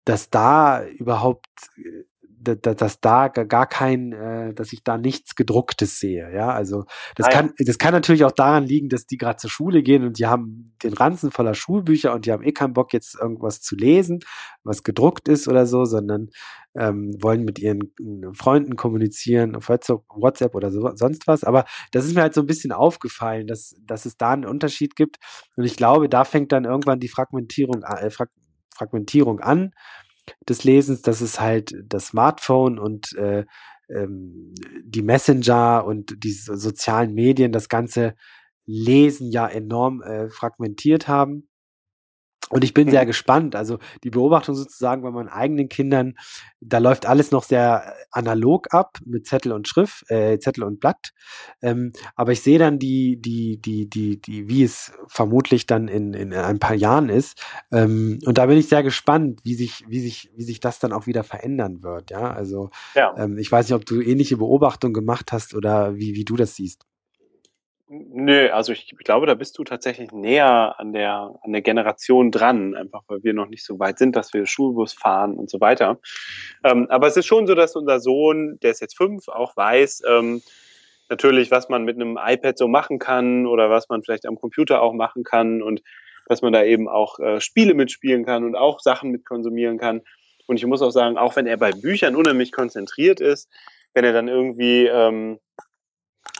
[0.03, 2.03] dass da überhaupt äh,
[2.45, 6.33] dass da gar kein, äh, dass ich da nichts gedrucktes sehe.
[6.33, 6.85] Ja, also
[7.15, 10.03] das ah, kann, das kann natürlich auch daran liegen, dass die gerade zur Schule gehen
[10.03, 13.61] und die haben den Ranzen voller Schulbücher und die haben eh keinen Bock jetzt irgendwas
[13.61, 14.19] zu lesen,
[14.63, 16.29] was gedruckt ist oder so, sondern
[16.75, 21.43] ähm, wollen mit ihren äh, Freunden kommunizieren auf WhatsApp oder so, sonst was.
[21.43, 24.95] Aber das ist mir halt so ein bisschen aufgefallen, dass, dass es da einen Unterschied
[24.95, 25.17] gibt.
[25.55, 28.09] Und ich glaube, da fängt dann irgendwann die Fragmentierung, äh,
[28.75, 29.71] Fragmentierung an
[30.47, 33.45] des Lesens, das ist halt das Smartphone und äh,
[33.89, 34.53] ähm,
[34.83, 38.15] die Messenger und die sozialen Medien das ganze
[38.65, 41.47] Lesen ja enorm äh, fragmentiert haben.
[42.49, 43.55] Und ich bin sehr gespannt.
[43.55, 46.15] Also die Beobachtung sozusagen bei meinen eigenen Kindern,
[46.61, 51.11] da läuft alles noch sehr analog ab mit Zettel und Schrift, äh, Zettel und Blatt.
[51.61, 56.13] Ähm, aber ich sehe dann die, die, die, die, die, wie es vermutlich dann in,
[56.13, 57.41] in ein paar Jahren ist.
[57.71, 60.93] Ähm, und da bin ich sehr gespannt, wie sich, wie sich, wie sich das dann
[60.93, 62.11] auch wieder verändern wird.
[62.11, 63.15] Ja, also ja.
[63.17, 66.55] Ähm, ich weiß nicht, ob du ähnliche Beobachtungen gemacht hast oder wie, wie du das
[66.55, 66.85] siehst.
[67.87, 72.31] Nö, also ich, ich glaube, da bist du tatsächlich näher an der, an der Generation
[72.31, 75.61] dran, einfach weil wir noch nicht so weit sind, dass wir Schulbus fahren und so
[75.61, 75.99] weiter.
[76.63, 80.01] Ähm, aber es ist schon so, dass unser Sohn, der ist jetzt fünf, auch weiß,
[80.09, 80.41] ähm,
[81.09, 84.81] natürlich, was man mit einem iPad so machen kann oder was man vielleicht am Computer
[84.81, 85.83] auch machen kann und
[86.27, 90.01] dass man da eben auch äh, Spiele mitspielen kann und auch Sachen mitkonsumieren kann.
[90.47, 93.47] Und ich muss auch sagen, auch wenn er bei Büchern unheimlich konzentriert ist,
[93.93, 95.39] wenn er dann irgendwie ähm,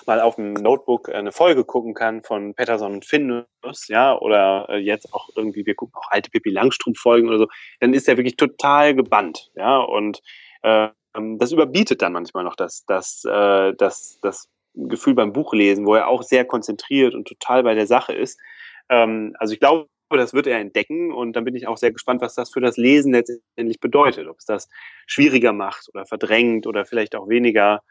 [0.07, 4.77] mal auf dem Notebook eine Folge gucken kann von Patterson und Findus, ja, oder äh,
[4.77, 7.47] jetzt auch irgendwie, wir gucken auch alte Pippi Langstrumpf-Folgen oder so,
[7.79, 10.21] dann ist er wirklich total gebannt, ja, und
[10.63, 10.89] äh,
[11.37, 16.07] das überbietet dann manchmal noch das, das, äh, das, das Gefühl beim Buchlesen, wo er
[16.07, 18.39] auch sehr konzentriert und total bei der Sache ist.
[18.89, 22.21] Ähm, also ich glaube, das wird er entdecken und dann bin ich auch sehr gespannt,
[22.21, 24.27] was das für das Lesen letztendlich bedeutet.
[24.27, 24.69] Ob es das
[25.07, 27.81] schwieriger macht oder verdrängt oder vielleicht auch weniger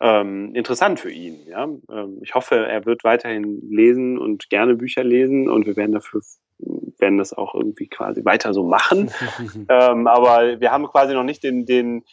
[0.00, 1.46] ähm, interessant für ihn.
[1.46, 1.64] Ja?
[1.64, 6.20] Ähm, ich hoffe, er wird weiterhin lesen und gerne Bücher lesen und wir werden dafür
[6.98, 9.10] werden das auch irgendwie quasi weiter so machen.
[9.68, 12.04] ähm, aber wir haben quasi noch nicht den, den,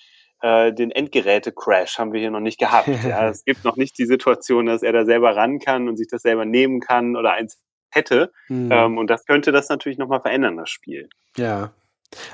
[0.42, 2.88] äh, den Endgeräte-Crash haben wir hier noch nicht gehabt.
[3.04, 3.28] Ja?
[3.28, 6.22] Es gibt noch nicht die Situation, dass er da selber ran kann und sich das
[6.22, 7.60] selber nehmen kann oder eins
[7.90, 8.32] hätte.
[8.50, 8.98] Mhm.
[8.98, 11.10] Und das könnte das natürlich nochmal verändern, das Spiel.
[11.38, 11.74] Ja.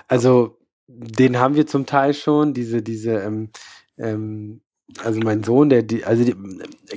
[0.08, 3.49] Also den haben wir zum Teil schon, diese, diese, ähm,
[3.97, 4.62] ähm,
[5.04, 6.36] also mein Sohn, der, die, also die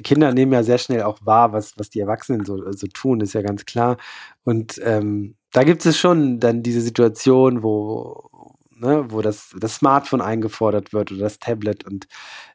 [0.03, 3.35] Kinder nehmen ja sehr schnell auch wahr, was, was die Erwachsenen so, so tun, ist
[3.35, 3.97] ja ganz klar.
[4.45, 8.31] Und ähm, da gibt es schon dann diese Situation, wo,
[8.77, 11.85] ne, wo das, das Smartphone eingefordert wird oder das Tablet.
[11.85, 12.07] Und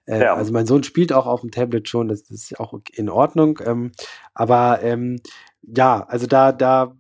[0.05, 0.35] äh, ja.
[0.35, 3.59] also mein Sohn spielt auch auf dem Tablet schon, das, das ist auch in Ordnung.
[3.65, 3.91] Ähm,
[4.33, 5.21] aber ähm,
[5.61, 6.95] ja, also da, da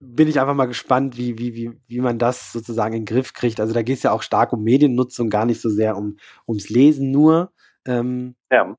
[0.00, 3.34] bin ich einfach mal gespannt, wie, wie, wie, wie man das sozusagen in den Griff
[3.34, 3.60] kriegt.
[3.60, 6.16] Also da geht es ja auch stark um Mediennutzung, gar nicht so sehr um
[6.48, 7.52] ums Lesen nur.
[7.86, 8.76] Ähm, ja.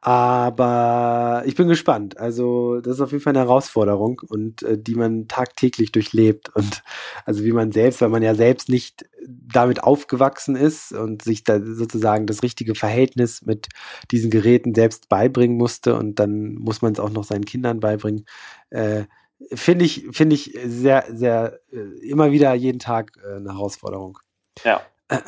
[0.00, 2.18] Aber ich bin gespannt.
[2.18, 6.48] Also, das ist auf jeden Fall eine Herausforderung und äh, die man tagtäglich durchlebt.
[6.54, 6.82] Und
[7.24, 11.60] also wie man selbst, weil man ja selbst nicht damit aufgewachsen ist und sich da
[11.60, 13.68] sozusagen das richtige Verhältnis mit
[14.10, 18.24] diesen Geräten selbst beibringen musste und dann muss man es auch noch seinen Kindern beibringen.
[18.70, 19.04] Äh,
[19.52, 24.18] finde ich, finde ich sehr, sehr, äh, immer wieder jeden Tag äh, eine Herausforderung.
[24.64, 24.80] Ja.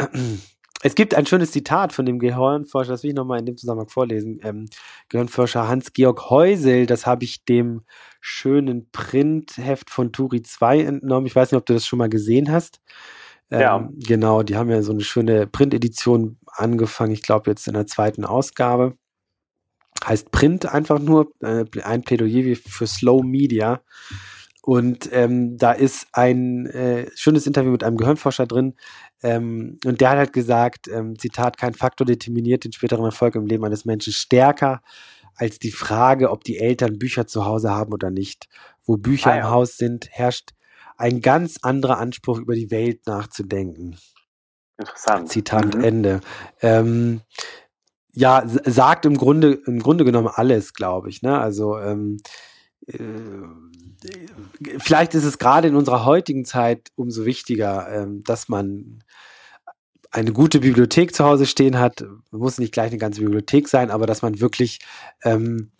[0.83, 3.89] Es gibt ein schönes Zitat von dem Gehirnforscher, das will ich nochmal in dem Zusammenhang
[3.89, 4.41] vorlesen.
[4.43, 4.69] Ähm,
[5.09, 7.83] Gehirnforscher Hans-Georg Heusel, das habe ich dem
[8.21, 11.27] schönen Printheft von Turi 2 entnommen.
[11.27, 12.81] Ich weiß nicht, ob du das schon mal gesehen hast.
[13.51, 13.89] Ähm, ja.
[13.95, 18.25] Genau, die haben ja so eine schöne Printedition angefangen, ich glaube jetzt in der zweiten
[18.25, 18.97] Ausgabe
[20.07, 23.81] heißt Print einfach nur, äh, ein Plädoyer für Slow Media.
[24.65, 28.75] Und ähm, da ist ein äh, schönes Interview mit einem Gehirnforscher drin.
[29.23, 33.47] Ähm, und der hat halt gesagt, ähm, Zitat, kein Faktor determiniert den späteren Erfolg im
[33.47, 34.83] Leben eines Menschen stärker
[35.37, 38.49] als die Frage, ob die Eltern Bücher zu Hause haben oder nicht.
[38.85, 39.41] Wo Bücher ah, ja.
[39.43, 40.51] im Haus sind, herrscht
[40.97, 43.97] ein ganz anderer Anspruch, über die Welt nachzudenken.
[44.79, 45.29] Interessant.
[45.31, 45.85] Zitat mhm.
[45.85, 46.21] Ende.
[46.61, 47.23] Ähm,
[48.13, 51.23] ja, sagt im Grunde, im Grunde genommen alles, glaube ich.
[51.23, 51.39] Ne?
[51.39, 52.29] Also ähm, äh,
[54.79, 59.03] vielleicht ist es gerade in unserer heutigen Zeit umso wichtiger, ähm, dass man
[60.11, 62.05] eine gute Bibliothek zu Hause stehen hat.
[62.31, 64.81] Muss nicht gleich eine ganze Bibliothek sein, aber dass man wirklich
[65.25, 65.73] ähm,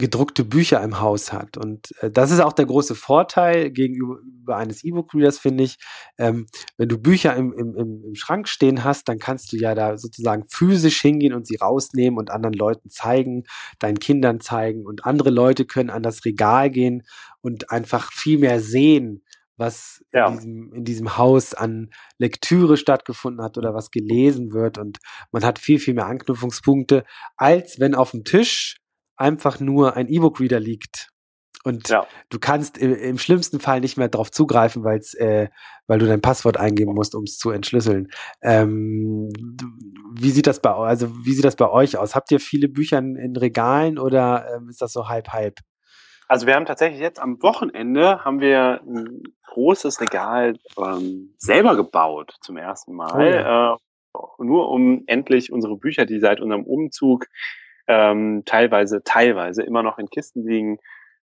[0.00, 1.56] gedruckte Bücher im Haus hat.
[1.56, 5.76] Und äh, das ist auch der große Vorteil gegenüber eines E-Book-Readers, finde ich.
[6.18, 6.46] Ähm,
[6.76, 10.44] wenn du Bücher im, im, im Schrank stehen hast, dann kannst du ja da sozusagen
[10.48, 13.44] physisch hingehen und sie rausnehmen und anderen Leuten zeigen,
[13.78, 14.86] deinen Kindern zeigen.
[14.86, 17.04] Und andere Leute können an das Regal gehen
[17.40, 19.22] und einfach viel mehr sehen,
[19.56, 20.26] was ja.
[20.26, 24.78] in, diesem, in diesem Haus an Lektüre stattgefunden hat oder was gelesen wird.
[24.78, 24.98] Und
[25.30, 27.04] man hat viel, viel mehr Anknüpfungspunkte,
[27.36, 28.79] als wenn auf dem Tisch
[29.20, 31.10] einfach nur ein E-Book-Reader liegt
[31.62, 32.06] und ja.
[32.30, 35.48] du kannst im, im, schlimmsten Fall nicht mehr darauf zugreifen, weil's, äh,
[35.86, 38.08] weil du dein Passwort eingeben musst, um es zu entschlüsseln.
[38.40, 39.30] Ähm,
[40.14, 42.14] wie sieht das bei also wie sieht das bei euch aus?
[42.14, 45.58] Habt ihr viele Bücher in, in Regalen oder ähm, ist das so halb halb?
[46.28, 52.36] Also wir haben tatsächlich jetzt am Wochenende haben wir ein großes Regal ähm, selber gebaut
[52.40, 53.12] zum ersten Mal.
[53.14, 53.74] Oh ja.
[53.74, 53.76] äh,
[54.38, 57.26] nur um endlich unsere Bücher, die seit unserem Umzug
[57.86, 60.78] ähm, teilweise, teilweise immer noch in Kisten liegen,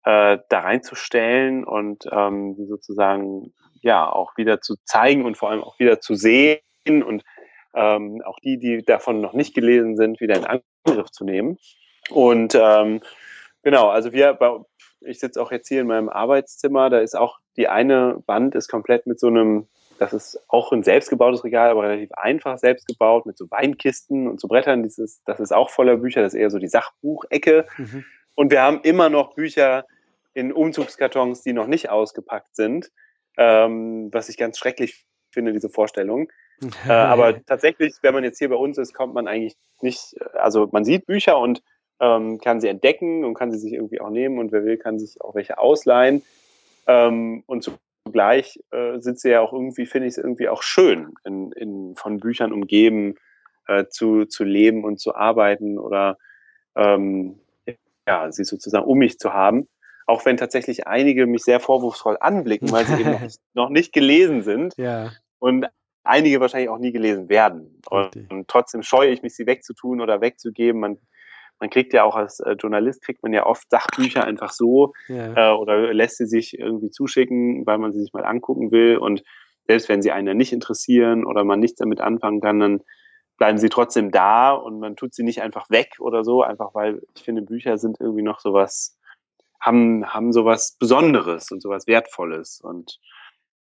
[0.05, 5.63] äh, da reinzustellen und ähm, die sozusagen ja auch wieder zu zeigen und vor allem
[5.63, 7.23] auch wieder zu sehen und
[7.75, 11.59] ähm, auch die, die davon noch nicht gelesen sind, wieder in Angriff zu nehmen.
[12.11, 13.01] Und ähm,
[13.63, 14.39] genau, also wir,
[15.01, 18.69] ich sitze auch jetzt hier in meinem Arbeitszimmer, da ist auch die eine Wand ist
[18.69, 19.69] komplett mit so einem
[19.99, 24.41] das ist auch ein selbstgebautes Regal, aber relativ einfach selbst gebaut mit so Weinkisten und
[24.41, 24.83] so Brettern.
[24.83, 27.67] Dieses, das ist auch voller Bücher, das ist eher so die Sachbuchecke.
[27.77, 28.05] Mhm.
[28.35, 29.87] Und wir haben immer noch Bücher
[30.35, 32.91] in Umzugskartons, die noch nicht ausgepackt sind,
[33.37, 36.31] ähm, was ich ganz schrecklich finde, diese Vorstellung.
[36.89, 40.69] äh, aber tatsächlich, wenn man jetzt hier bei uns ist, kommt man eigentlich nicht, also
[40.73, 41.63] man sieht Bücher und
[42.01, 44.99] ähm, kann sie entdecken und kann sie sich irgendwie auch nehmen und wer will, kann
[44.99, 46.23] sich auch welche ausleihen.
[46.87, 47.73] Ähm, und zu
[48.05, 51.97] zugleich äh, sind sie ja auch irgendwie, finde ich es irgendwie auch schön, in, in,
[51.97, 53.17] von Büchern umgeben
[53.67, 56.19] äh, zu, zu leben und zu arbeiten oder
[56.77, 57.41] ähm,
[58.07, 59.67] ja, sie sozusagen um mich zu haben.
[60.07, 63.93] Auch wenn tatsächlich einige mich sehr vorwurfsvoll anblicken, weil sie eben noch nicht, noch nicht
[63.95, 64.75] gelesen sind.
[64.77, 65.11] Ja.
[65.39, 65.67] Und
[66.03, 67.81] einige wahrscheinlich auch nie gelesen werden.
[67.89, 70.81] Und, und, trotzdem scheue ich mich, sie wegzutun oder wegzugeben.
[70.81, 70.99] Man
[71.65, 75.53] man kriegt ja auch als äh, Journalist, kriegt man ja oft Sachbücher einfach so ja.
[75.53, 78.99] äh, oder lässt sie sich irgendwie zuschicken, weil man sie sich mal angucken will.
[78.99, 79.23] Und
[79.67, 82.83] selbst wenn sie einen nicht interessieren oder man nichts damit anfangen kann, dann
[83.39, 87.01] bleiben sie trotzdem da und man tut sie nicht einfach weg oder so, einfach weil
[87.17, 88.99] ich finde, Bücher sind irgendwie noch sowas,
[89.59, 92.61] haben, haben sowas Besonderes und sowas Wertvolles.
[92.61, 93.01] Und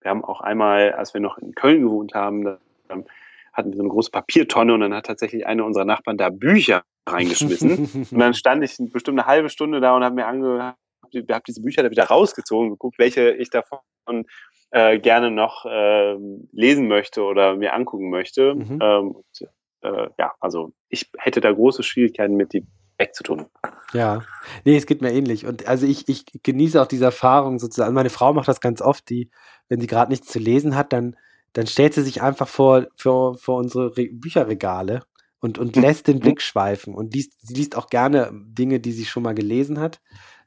[0.02, 2.58] wir haben auch einmal, als wir noch in Köln gewohnt haben, da
[3.54, 6.84] hatten wir so eine große Papiertonne und dann hat tatsächlich einer unserer Nachbarn da Bücher
[7.06, 8.08] reingeschmissen.
[8.12, 10.76] und dann stand ich bestimmt eine halbe Stunde da und habe mir angehört,
[11.14, 13.80] habe diese Bücher da wieder rausgezogen, geguckt, welche ich davon
[14.72, 16.16] äh, gerne noch äh,
[16.51, 18.56] lesen möchte oder mir angucken möchte.
[18.56, 18.80] Mhm.
[18.82, 19.49] Ähm, und,
[19.82, 22.66] äh, ja, also ich hätte da große Schwierigkeiten mit, die
[22.97, 23.45] wegzutun.
[23.93, 24.24] Ja,
[24.64, 25.45] nee, es geht mir ähnlich.
[25.45, 27.93] Und also ich, ich genieße auch diese Erfahrung sozusagen.
[27.93, 29.30] Meine Frau macht das ganz oft, die,
[29.70, 31.16] wenn sie gerade nichts zu lesen hat, dann,
[31.53, 35.01] dann stellt sie sich einfach vor, vor, vor unsere Re Bücherregale
[35.46, 39.06] und, und lässt den Blick schweifen und liest, sie liest auch gerne Dinge, die sie
[39.06, 40.02] schon mal gelesen hat.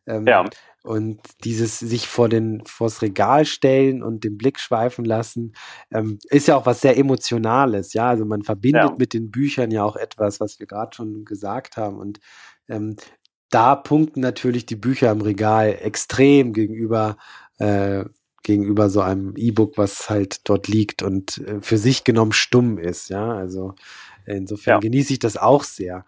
[0.07, 0.44] Ähm, ja.
[0.82, 5.53] Und dieses sich vor den vors Regal stellen und den Blick schweifen lassen,
[5.92, 8.09] ähm, ist ja auch was sehr Emotionales, ja.
[8.09, 8.96] Also man verbindet ja.
[8.99, 11.99] mit den Büchern ja auch etwas, was wir gerade schon gesagt haben.
[11.99, 12.18] Und
[12.68, 12.96] ähm,
[13.51, 17.16] da punkten natürlich die Bücher im Regal extrem gegenüber
[17.59, 18.05] äh,
[18.49, 23.11] gegenüber so einem E-Book, was halt dort liegt und äh, für sich genommen stumm ist,
[23.11, 23.32] ja.
[23.32, 23.74] Also
[24.29, 24.81] Insofern ja.
[24.81, 26.05] genieße ich das auch sehr.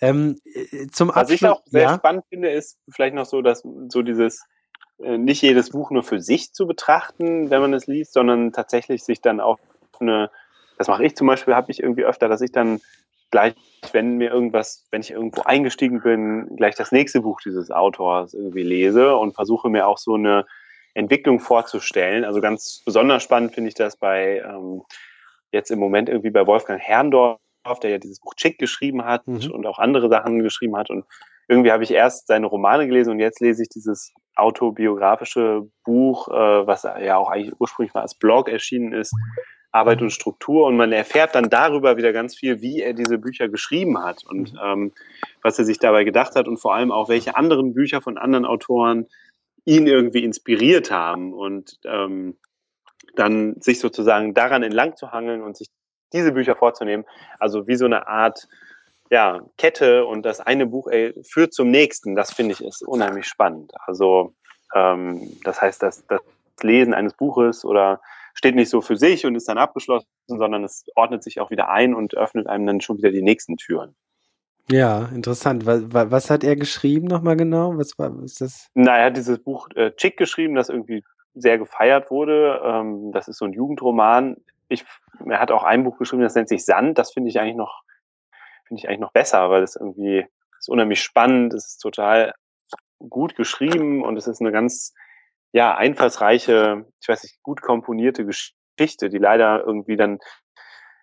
[0.00, 1.94] Ähm, äh, zum Was Abschluss, ich auch sehr ja?
[1.96, 4.44] spannend finde, ist vielleicht noch so, dass so dieses
[5.02, 9.04] äh, nicht jedes Buch nur für sich zu betrachten, wenn man es liest, sondern tatsächlich
[9.04, 9.58] sich dann auch
[10.00, 10.30] eine,
[10.78, 12.80] das mache ich zum Beispiel, habe ich irgendwie öfter, dass ich dann
[13.30, 13.54] gleich,
[13.92, 18.62] wenn mir irgendwas, wenn ich irgendwo eingestiegen bin, gleich das nächste Buch dieses Autors irgendwie
[18.62, 20.46] lese und versuche mir auch so eine
[20.94, 22.24] Entwicklung vorzustellen.
[22.24, 24.82] Also ganz besonders spannend finde ich das bei ähm,
[25.52, 27.38] jetzt im Moment irgendwie bei Wolfgang Herrndorf,
[27.80, 29.50] der ja dieses Buch Chick geschrieben hat mhm.
[29.50, 30.90] und auch andere Sachen geschrieben hat.
[30.90, 31.04] Und
[31.48, 36.66] irgendwie habe ich erst seine Romane gelesen und jetzt lese ich dieses autobiografische Buch, äh,
[36.66, 39.14] was ja auch eigentlich ursprünglich mal als Blog erschienen ist,
[39.72, 40.66] Arbeit und Struktur.
[40.66, 44.52] Und man erfährt dann darüber wieder ganz viel, wie er diese Bücher geschrieben hat und
[44.52, 44.58] mhm.
[44.62, 44.92] ähm,
[45.42, 48.44] was er sich dabei gedacht hat und vor allem auch, welche anderen Bücher von anderen
[48.44, 49.06] Autoren
[49.64, 51.32] ihn irgendwie inspiriert haben.
[51.32, 52.36] Und ähm,
[53.16, 55.68] dann sich sozusagen daran entlang zu hangeln und sich
[56.12, 57.04] diese Bücher vorzunehmen.
[57.38, 58.48] Also wie so eine Art
[59.10, 63.26] ja, Kette und das eine Buch ey, führt zum nächsten, das finde ich ist unheimlich
[63.26, 63.72] spannend.
[63.86, 64.34] Also
[64.74, 66.20] ähm, das heißt, dass das
[66.62, 68.00] Lesen eines Buches oder
[68.34, 71.68] steht nicht so für sich und ist dann abgeschlossen, sondern es ordnet sich auch wieder
[71.68, 73.94] ein und öffnet einem dann schon wieder die nächsten Türen.
[74.70, 75.64] Ja, interessant.
[75.64, 77.78] Was, was hat er geschrieben nochmal genau?
[77.78, 78.68] Was war was ist das?
[78.74, 81.04] Na, er hat dieses Buch äh, Chick geschrieben, das irgendwie
[81.34, 82.60] sehr gefeiert wurde.
[82.64, 84.36] Ähm, das ist so ein Jugendroman
[84.68, 84.84] ich,
[85.24, 86.98] er hat auch ein Buch geschrieben, das nennt sich Sand.
[86.98, 87.82] Das finde ich eigentlich noch,
[88.66, 90.26] finde ich eigentlich noch besser, weil es irgendwie
[90.58, 92.32] ist unheimlich spannend, es ist total
[92.98, 94.94] gut geschrieben und es ist eine ganz,
[95.52, 100.18] ja, einfallsreiche, ich weiß nicht, gut komponierte Geschichte, die leider irgendwie dann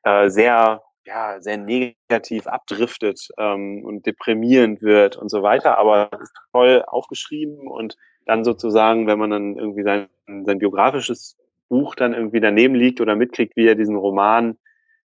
[0.04, 6.34] äh, sehr, ja, sehr negativ abdriftet ähm, und deprimierend wird und so weiter, aber ist
[6.52, 7.96] toll aufgeschrieben und
[8.26, 10.08] dann sozusagen, wenn man dann irgendwie sein,
[10.46, 11.38] sein biografisches
[11.70, 14.58] Buch dann irgendwie daneben liegt oder mitkriegt, wie er diesen Roman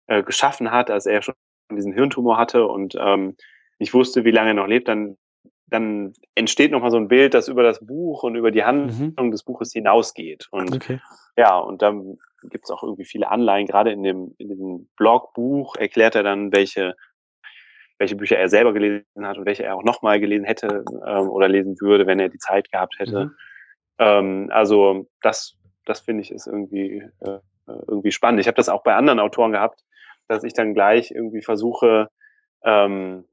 [0.08, 1.36] äh, geschaffen hat, als er schon
[1.72, 3.36] diesen Hirntumor hatte und ähm,
[3.80, 5.18] nicht wusste, wie lange er noch lebt, dann,
[5.68, 9.32] dann entsteht nochmal so ein Bild, das über das Buch und über die Handlung mhm.
[9.32, 10.48] des Buches hinausgeht.
[10.52, 11.00] Und okay.
[11.36, 12.18] ja, und dann
[12.50, 16.54] gibt es auch irgendwie viele Anleihen, gerade in dem, in diesem Blogbuch erklärt er dann,
[16.54, 16.96] welche
[18.00, 21.48] welche Bücher er selber gelesen hat und welche er auch nochmal gelesen hätte ähm, oder
[21.48, 23.26] lesen würde, wenn er die Zeit gehabt hätte.
[23.26, 23.36] Mhm.
[24.00, 25.58] Ähm, also das
[25.90, 28.40] das finde ich ist irgendwie, äh, irgendwie spannend.
[28.40, 29.84] Ich habe das auch bei anderen Autoren gehabt,
[30.28, 32.10] dass ich dann gleich irgendwie versuche,
[32.64, 33.26] ähm,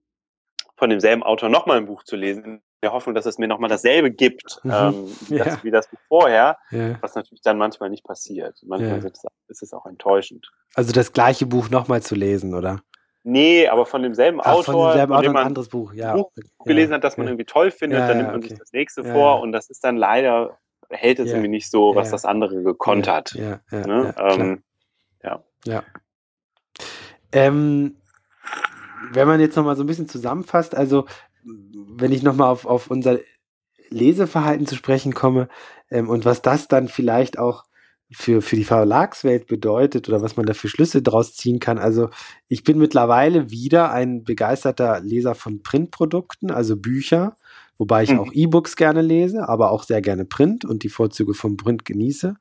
[0.77, 3.71] von demselben Autor nochmal ein Buch zu lesen, in der Hoffnung, dass es mir nochmal
[3.71, 4.73] dasselbe gibt, mhm.
[4.73, 5.45] ähm, ja.
[5.45, 6.99] das, wie das Buch vorher, ja.
[7.01, 8.59] was natürlich dann manchmal nicht passiert.
[8.67, 9.11] Manchmal ja.
[9.49, 10.51] ist es auch enttäuschend.
[10.75, 12.81] Also das gleiche Buch nochmal zu lesen, oder?
[13.27, 16.15] Nee, aber von demselben Ach, Autor, von demselben Autor ein anderes Buch, ja.
[16.15, 16.31] Buch
[16.67, 18.49] gelesen hat, das man irgendwie toll findet, dann nimmt man okay.
[18.49, 20.59] sich das nächste vor und das ist dann leider
[20.91, 21.35] hält es ja.
[21.35, 22.13] irgendwie nicht so, was ja.
[22.13, 23.35] das andere gekonnt hat.
[23.35, 24.15] Ja, ja, ne?
[24.19, 24.63] ähm,
[25.23, 25.45] ja.
[25.65, 25.83] ja.
[27.33, 27.97] Ähm,
[29.13, 31.07] wenn man jetzt nochmal so ein bisschen zusammenfasst, also
[31.45, 33.19] wenn ich nochmal auf, auf unser
[33.91, 35.49] Leseverhalten zu sprechen komme
[35.91, 37.65] ähm, und was das dann vielleicht auch
[38.13, 41.79] für, für die Verlagswelt bedeutet oder was man da für Schlüsse draus ziehen kann.
[41.79, 42.11] Also
[42.49, 47.37] ich bin mittlerweile wieder ein begeisterter Leser von Printprodukten, also Bücher
[47.79, 48.21] wobei ich mhm.
[48.21, 52.37] auch E-Books gerne lese, aber auch sehr gerne Print und die Vorzüge vom Print genieße.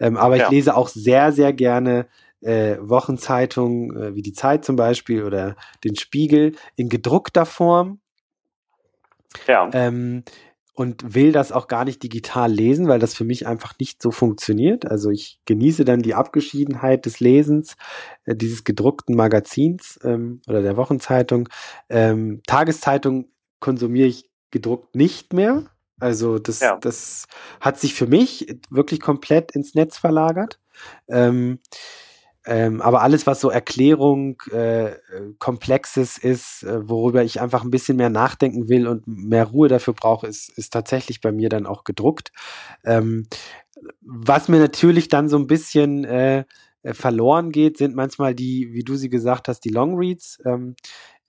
[0.00, 0.44] Ähm, aber ja.
[0.44, 2.06] ich lese auch sehr, sehr gerne
[2.40, 8.00] äh, Wochenzeitungen äh, wie die Zeit zum Beispiel oder den Spiegel in gedruckter Form.
[9.46, 9.68] Ja.
[9.72, 10.24] Ähm,
[10.78, 14.12] und will das auch gar nicht digital lesen, weil das für mich einfach nicht so
[14.12, 14.88] funktioniert.
[14.88, 17.76] Also ich genieße dann die Abgeschiedenheit des Lesens
[18.26, 21.48] äh, dieses gedruckten Magazins ähm, oder der Wochenzeitung.
[21.88, 23.26] Ähm, Tageszeitung
[23.58, 25.64] konsumiere ich gedruckt nicht mehr.
[26.00, 26.76] Also das, ja.
[26.80, 27.26] das
[27.60, 30.60] hat sich für mich wirklich komplett ins Netz verlagert.
[31.08, 31.58] Ähm,
[32.46, 34.92] ähm, aber alles, was so Erklärung, äh,
[35.38, 39.92] Komplexes ist, äh, worüber ich einfach ein bisschen mehr nachdenken will und mehr Ruhe dafür
[39.92, 42.32] brauche, ist, ist tatsächlich bei mir dann auch gedruckt.
[42.84, 43.26] Ähm,
[44.00, 46.44] was mir natürlich dann so ein bisschen äh,
[46.84, 50.74] verloren geht, sind manchmal die, wie du sie gesagt hast, die Longreads, ähm,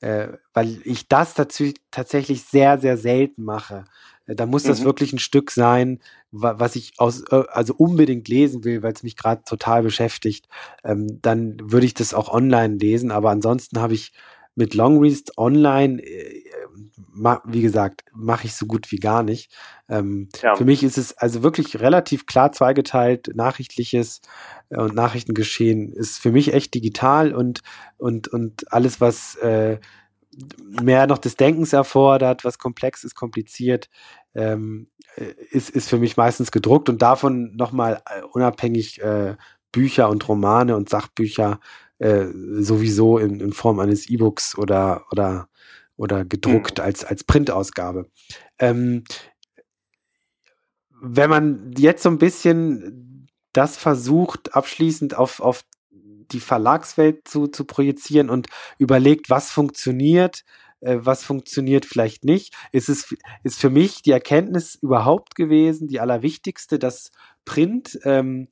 [0.01, 3.85] äh, weil ich das dazu tatsächlich sehr, sehr selten mache.
[4.25, 4.85] Äh, da muss das mhm.
[4.85, 5.99] wirklich ein Stück sein,
[6.31, 10.47] was ich aus, äh, also unbedingt lesen will, weil es mich gerade total beschäftigt.
[10.83, 14.13] Ähm, dann würde ich das auch online lesen, aber ansonsten habe ich
[14.59, 16.43] mit Longreads online, äh,
[17.45, 19.51] wie gesagt, mache ich so gut wie gar nicht.
[19.87, 20.55] Ähm, ja.
[20.55, 23.31] Für mich ist es also wirklich relativ klar zweigeteilt.
[23.35, 24.21] Nachrichtliches
[24.69, 27.61] und Nachrichtengeschehen ist für mich echt digital und,
[27.97, 29.79] und, und alles, was äh,
[30.81, 33.89] mehr noch des Denkens erfordert, was komplex ist, kompliziert,
[34.35, 34.89] ähm,
[35.51, 39.35] ist, ist für mich meistens gedruckt und davon nochmal äh, unabhängig äh,
[39.71, 41.59] Bücher und Romane und Sachbücher
[41.99, 42.25] äh,
[42.59, 45.49] sowieso in, in Form eines E-Books oder, oder,
[45.95, 46.83] oder gedruckt mhm.
[46.83, 48.09] als, als Printausgabe.
[48.57, 49.03] Ähm,
[51.01, 57.65] wenn man jetzt so ein bisschen das versucht, abschließend auf, auf die Verlagswelt zu, zu
[57.65, 58.47] projizieren und
[58.77, 60.43] überlegt, was funktioniert,
[60.81, 62.53] äh, was funktioniert vielleicht nicht.
[62.71, 67.11] Es ist, ist für mich die Erkenntnis überhaupt gewesen, die allerwichtigste, dass
[67.45, 68.47] Print ähm,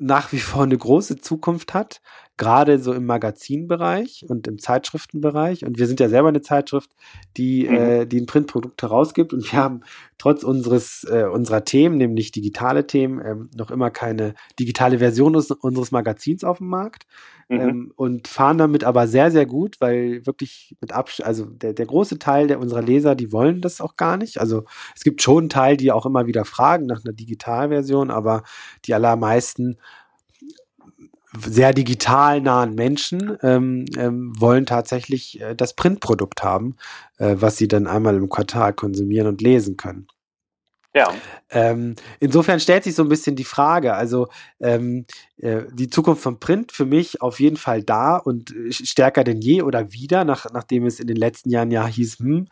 [0.00, 2.00] nach wie vor eine große Zukunft hat,
[2.36, 5.66] gerade so im Magazinbereich und im Zeitschriftenbereich.
[5.66, 6.90] Und wir sind ja selber eine Zeitschrift,
[7.36, 7.74] die, mhm.
[7.74, 9.34] äh, die ein Printprodukt herausgibt.
[9.34, 9.82] Und wir haben
[10.16, 15.90] trotz unseres, äh, unserer Themen, nämlich digitale Themen, ähm, noch immer keine digitale Version unseres
[15.90, 17.06] Magazins auf dem Markt.
[17.50, 17.60] Mhm.
[17.60, 21.86] Ähm, und fahren damit aber sehr, sehr gut, weil wirklich mit Absch also der, der
[21.86, 24.40] große Teil der unserer Leser, die wollen das auch gar nicht.
[24.40, 28.44] Also es gibt schon einen Teil, die auch immer wieder fragen nach einer Digitalversion, aber
[28.84, 29.78] die allermeisten
[31.44, 36.76] sehr digital nahen Menschen ähm, ähm, wollen tatsächlich äh, das Printprodukt haben,
[37.18, 40.06] äh, was sie dann einmal im Quartal konsumieren und lesen können.
[40.92, 41.14] Ja.
[41.50, 44.28] Ähm, insofern stellt sich so ein bisschen die Frage, also
[44.58, 49.22] ähm, äh, die Zukunft von Print für mich auf jeden Fall da und äh, stärker
[49.22, 52.48] denn je oder wieder, nach, nachdem es in den letzten Jahren ja hieß, hm,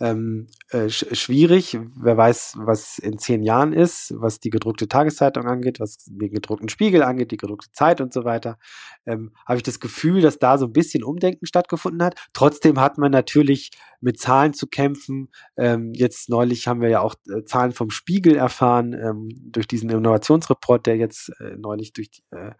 [0.00, 1.78] ähm, äh, sch schwierig.
[1.96, 6.68] Wer weiß, was in zehn Jahren ist, was die gedruckte Tageszeitung angeht, was den gedruckten
[6.68, 8.58] Spiegel angeht, die gedruckte Zeit und so weiter.
[9.06, 12.16] Ähm, Habe ich das Gefühl, dass da so ein bisschen Umdenken stattgefunden hat.
[12.32, 13.70] Trotzdem hat man natürlich
[14.00, 15.28] mit Zahlen zu kämpfen.
[15.56, 19.90] Ähm, jetzt neulich haben wir ja auch äh, Zahlen vom Spiegel erfahren, ähm, durch diesen
[19.90, 22.52] Innovationsreport, der jetzt äh, neulich durch die, äh,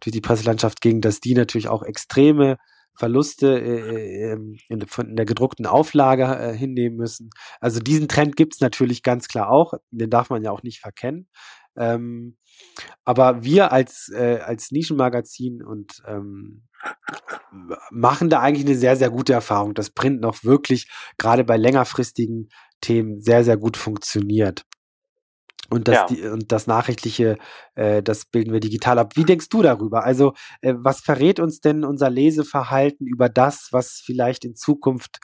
[0.00, 2.56] durch die Presselandschaft ging, dass die natürlich auch extreme
[2.96, 7.30] Verluste äh, ähm, in, in der gedruckten Auflage äh, hinnehmen müssen.
[7.60, 10.80] Also diesen Trend gibt es natürlich ganz klar auch, den darf man ja auch nicht
[10.80, 11.28] verkennen.
[11.76, 12.36] Ähm,
[13.04, 16.62] aber wir als, äh, als Nischenmagazin und ähm,
[17.90, 22.48] machen da eigentlich eine sehr, sehr gute Erfahrung, dass Print noch wirklich gerade bei längerfristigen
[22.80, 24.64] Themen sehr, sehr gut funktioniert.
[25.70, 26.06] Und das, ja.
[26.06, 27.38] die, und das Nachrichtliche,
[27.74, 29.12] äh, das bilden wir digital ab.
[29.16, 30.04] Wie denkst du darüber?
[30.04, 35.18] Also, äh, was verrät uns denn unser Leseverhalten über das, was vielleicht in Zukunft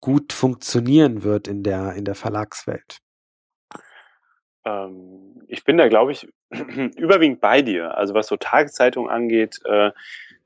[0.00, 2.98] gut funktionieren wird in der, in der Verlagswelt?
[4.64, 6.28] Ähm, ich bin da, glaube ich,
[6.96, 7.96] überwiegend bei dir.
[7.96, 9.92] Also, was so Tageszeitungen angeht, äh,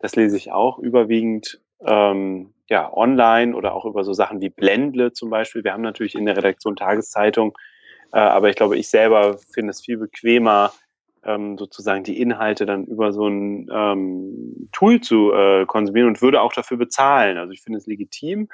[0.01, 5.13] das lese ich auch überwiegend ähm, ja, online oder auch über so Sachen wie Blendle
[5.13, 5.65] zum Beispiel.
[5.65, 7.57] Wir haben natürlich in der Redaktion Tageszeitung
[8.15, 10.73] äh, aber ich glaube, ich selber finde es viel bequemer,
[11.25, 16.41] ähm, sozusagen die Inhalte dann über so ein ähm, Tool zu äh, konsumieren und würde
[16.41, 17.39] auch dafür bezahlen.
[17.39, 18.49] Also ich finde es legitim.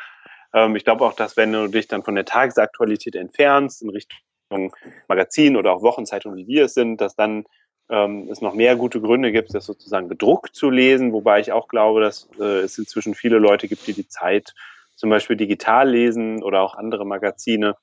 [0.54, 4.72] Ähm, ich glaube auch, dass wenn du dich dann von der Tagesaktualität entfernst in Richtung
[5.08, 7.44] Magazin oder auch Wochenzeitung, wie wir es sind, dass dann
[7.90, 11.68] ähm, es noch mehr gute Gründe gibt, das sozusagen gedruckt zu lesen, wobei ich auch
[11.68, 14.54] glaube, dass äh, es inzwischen viele Leute gibt, die die Zeit
[14.96, 17.74] zum Beispiel digital lesen oder auch andere Magazine.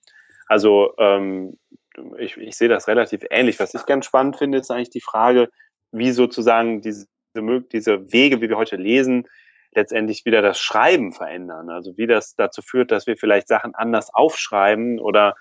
[0.48, 1.58] Also ähm,
[2.18, 3.60] ich, ich sehe das relativ ähnlich.
[3.60, 5.50] Was ich ganz spannend finde, ist eigentlich die Frage,
[5.92, 9.28] wie sozusagen diese, diese Wege, wie wir heute lesen,
[9.74, 11.70] letztendlich wieder das Schreiben verändern.
[11.70, 15.36] Also wie das dazu führt, dass wir vielleicht Sachen anders aufschreiben oder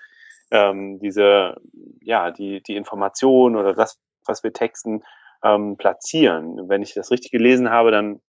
[0.51, 1.55] ähm, diese,
[2.01, 5.03] ja, die, die Information oder das, was wir texten,
[5.43, 6.69] ähm, platzieren.
[6.69, 8.21] Wenn ich das richtig gelesen habe, dann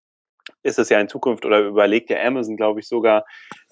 [0.62, 3.24] ist es ja in Zukunft oder überlegt ja Amazon, glaube ich, sogar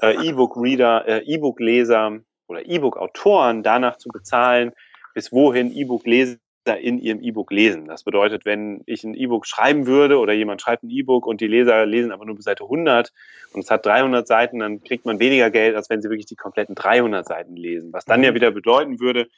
[0.02, 2.18] äh, E-Book-Reader, äh, E-Book-Leser
[2.48, 4.72] oder E-Book-Autoren danach zu bezahlen,
[5.14, 6.38] bis wohin E-Book-Leser
[6.74, 7.86] in ihrem E-Book lesen.
[7.86, 11.46] Das bedeutet, wenn ich ein E-Book schreiben würde oder jemand schreibt ein E-Book und die
[11.46, 13.12] Leser lesen aber nur bis Seite 100
[13.52, 16.34] und es hat 300 Seiten, dann kriegt man weniger Geld, als wenn sie wirklich die
[16.34, 17.92] kompletten 300 Seiten lesen.
[17.92, 18.34] Was dann ja mhm.
[18.34, 19.28] wieder bedeuten würde,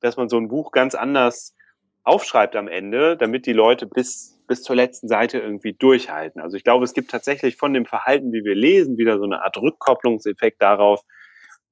[0.00, 1.54] dass man so ein Buch ganz anders
[2.02, 6.42] aufschreibt am Ende, damit die Leute bis, bis zur letzten Seite irgendwie durchhalten.
[6.42, 9.42] Also ich glaube, es gibt tatsächlich von dem Verhalten, wie wir lesen, wieder so eine
[9.42, 11.00] Art Rückkopplungseffekt darauf,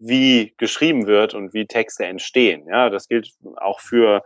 [0.03, 2.67] wie geschrieben wird und wie Texte entstehen.
[2.67, 4.23] Ja, das gilt auch für,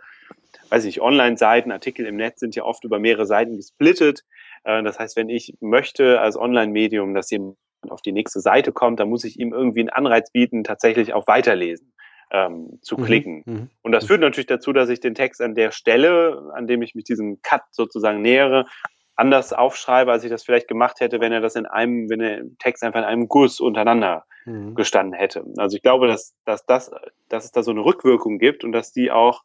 [0.70, 4.22] weiß ich, Online-Seiten, Artikel im Netz sind ja oft über mehrere Seiten gesplittet.
[4.64, 7.57] Äh, das heißt, wenn ich möchte als Online-Medium, dass jemand
[7.89, 11.27] auf die nächste Seite kommt, dann muss ich ihm irgendwie einen Anreiz bieten, tatsächlich auch
[11.27, 11.93] weiterlesen
[12.33, 13.43] ähm, zu mhm, klicken.
[13.45, 13.70] Mhm.
[13.83, 16.95] Und das führt natürlich dazu, dass ich den Text an der Stelle, an dem ich
[16.95, 18.64] mich diesem Cut sozusagen nähere,
[19.14, 22.43] anders aufschreibe, als ich das vielleicht gemacht hätte, wenn er das in einem, wenn der
[22.59, 24.75] Text einfach in einem Guss untereinander mhm.
[24.75, 25.45] gestanden hätte.
[25.59, 26.91] Also ich glaube, dass, dass, das,
[27.29, 29.43] dass es da so eine Rückwirkung gibt und dass die auch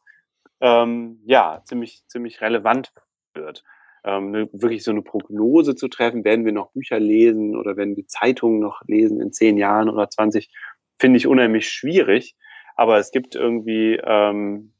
[0.60, 2.92] ähm, ja ziemlich, ziemlich relevant
[3.34, 3.64] wird.
[4.04, 7.96] Ähm, ne, wirklich so eine Prognose zu treffen, werden wir noch Bücher lesen oder werden
[7.96, 10.50] wir Zeitungen noch lesen in zehn Jahren oder 20,
[10.98, 12.36] finde ich unheimlich schwierig.
[12.74, 14.72] Aber es gibt irgendwie, ähm,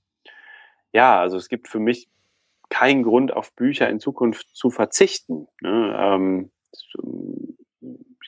[0.92, 2.08] ja, also es gibt für mich
[2.68, 5.46] keinen Grund, auf Bücher in Zukunft zu verzichten.
[5.60, 5.94] Ne?
[5.96, 6.50] Ähm,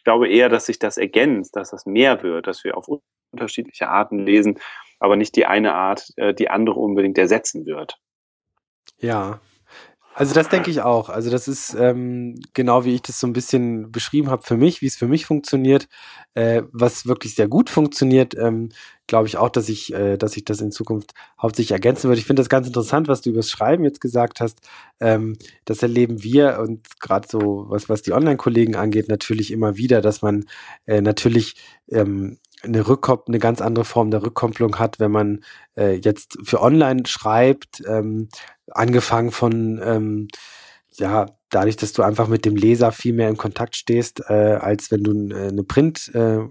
[0.04, 2.90] ich glaube eher, dass sich das ergänzt, dass das mehr wird, dass wir auf
[3.32, 4.58] unterschiedliche Arten lesen,
[5.00, 7.98] aber nicht die eine Art äh, die andere unbedingt ersetzen wird.
[8.98, 9.40] Ja,
[10.14, 11.08] also das denke ich auch.
[11.08, 14.80] Also das ist ähm, genau wie ich das so ein bisschen beschrieben habe für mich,
[14.80, 15.88] wie es für mich funktioniert,
[16.34, 18.34] äh, was wirklich sehr gut funktioniert.
[18.36, 18.70] Ähm,
[19.06, 22.20] Glaube ich auch, dass ich, äh, dass ich das in Zukunft hauptsächlich ergänzen würde.
[22.20, 24.60] Ich finde das ganz interessant, was du übers Schreiben jetzt gesagt hast.
[25.00, 30.00] Ähm, das erleben wir und gerade so was was die Online-Kollegen angeht natürlich immer wieder,
[30.00, 30.46] dass man
[30.86, 31.56] äh, natürlich
[31.90, 35.44] ähm, eine Rückkopplung, eine ganz andere Form der Rückkopplung hat, wenn man
[35.76, 38.28] äh, jetzt für online schreibt, ähm,
[38.70, 40.28] angefangen von ähm,
[40.96, 44.90] ja, dadurch, dass du einfach mit dem Leser viel mehr in Kontakt stehst, äh, als
[44.90, 46.46] wenn du äh, eine Print, äh, äh,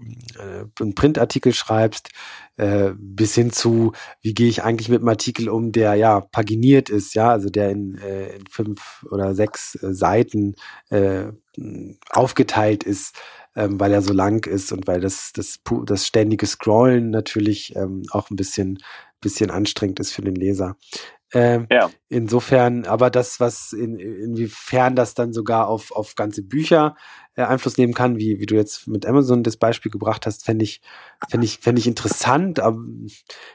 [0.80, 2.10] einen Printartikel schreibst,
[2.56, 3.92] äh, bis hin zu,
[4.22, 7.70] wie gehe ich eigentlich mit einem Artikel um, der ja paginiert ist, ja, also der
[7.70, 10.54] in, äh, in fünf oder sechs äh, Seiten
[10.90, 11.32] äh,
[12.10, 13.16] aufgeteilt ist
[13.56, 18.02] ähm, weil er so lang ist und weil das, das, das ständige Scrollen natürlich ähm,
[18.10, 18.78] auch ein bisschen,
[19.20, 20.76] bisschen anstrengend ist für den Leser.
[21.34, 21.90] Ähm, ja.
[22.08, 26.94] Insofern, aber das, was in, inwiefern das dann sogar auf, auf ganze Bücher
[27.34, 30.64] äh, Einfluss nehmen kann, wie, wie du jetzt mit Amazon das Beispiel gebracht hast, fände
[30.64, 30.80] ich,
[31.28, 32.78] fände ich, fände ich interessant, aber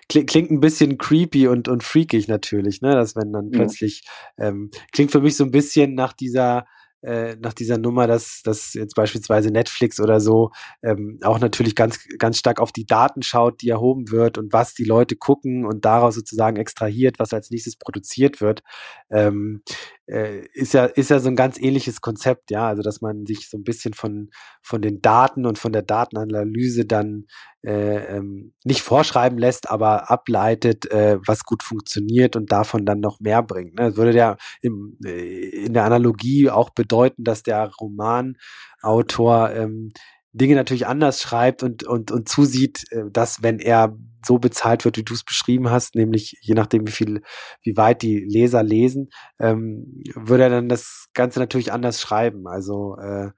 [0.10, 3.52] klingt, klingt ein bisschen creepy und, und freakig natürlich, ne, dass wenn dann mhm.
[3.52, 4.04] plötzlich,
[4.38, 6.66] ähm, klingt für mich so ein bisschen nach dieser,
[7.02, 10.52] äh, nach dieser Nummer, dass, dass jetzt beispielsweise Netflix oder so
[10.84, 14.74] ähm, auch natürlich ganz, ganz stark auf die Daten schaut, die erhoben wird und was
[14.74, 18.64] die Leute gucken und daraus sozusagen extrahiert, was als nächstes produziert wird.
[19.10, 19.64] Ähm,
[20.10, 23.50] äh, ist ja ist ja so ein ganz ähnliches Konzept, ja, also dass man sich
[23.50, 24.30] so ein bisschen von
[24.62, 27.26] von den Daten und von der Datenanalyse dann
[27.64, 33.20] äh, ähm, nicht vorschreiben lässt, aber ableitet, äh, was gut funktioniert und davon dann noch
[33.20, 33.76] mehr bringt.
[33.76, 33.90] Ne?
[33.90, 39.92] Das würde ja im, äh, in der Analogie auch bedeuten, dass der Romanautor ähm,
[40.32, 44.98] Dinge natürlich anders schreibt und, und, und zusieht, äh, dass wenn er so bezahlt wird,
[44.98, 47.22] wie du es beschrieben hast, nämlich je nachdem, wie viel,
[47.64, 49.10] wie weit die Leser lesen,
[49.40, 52.48] ähm, würde er dann das Ganze natürlich anders schreiben.
[52.48, 53.30] Also äh,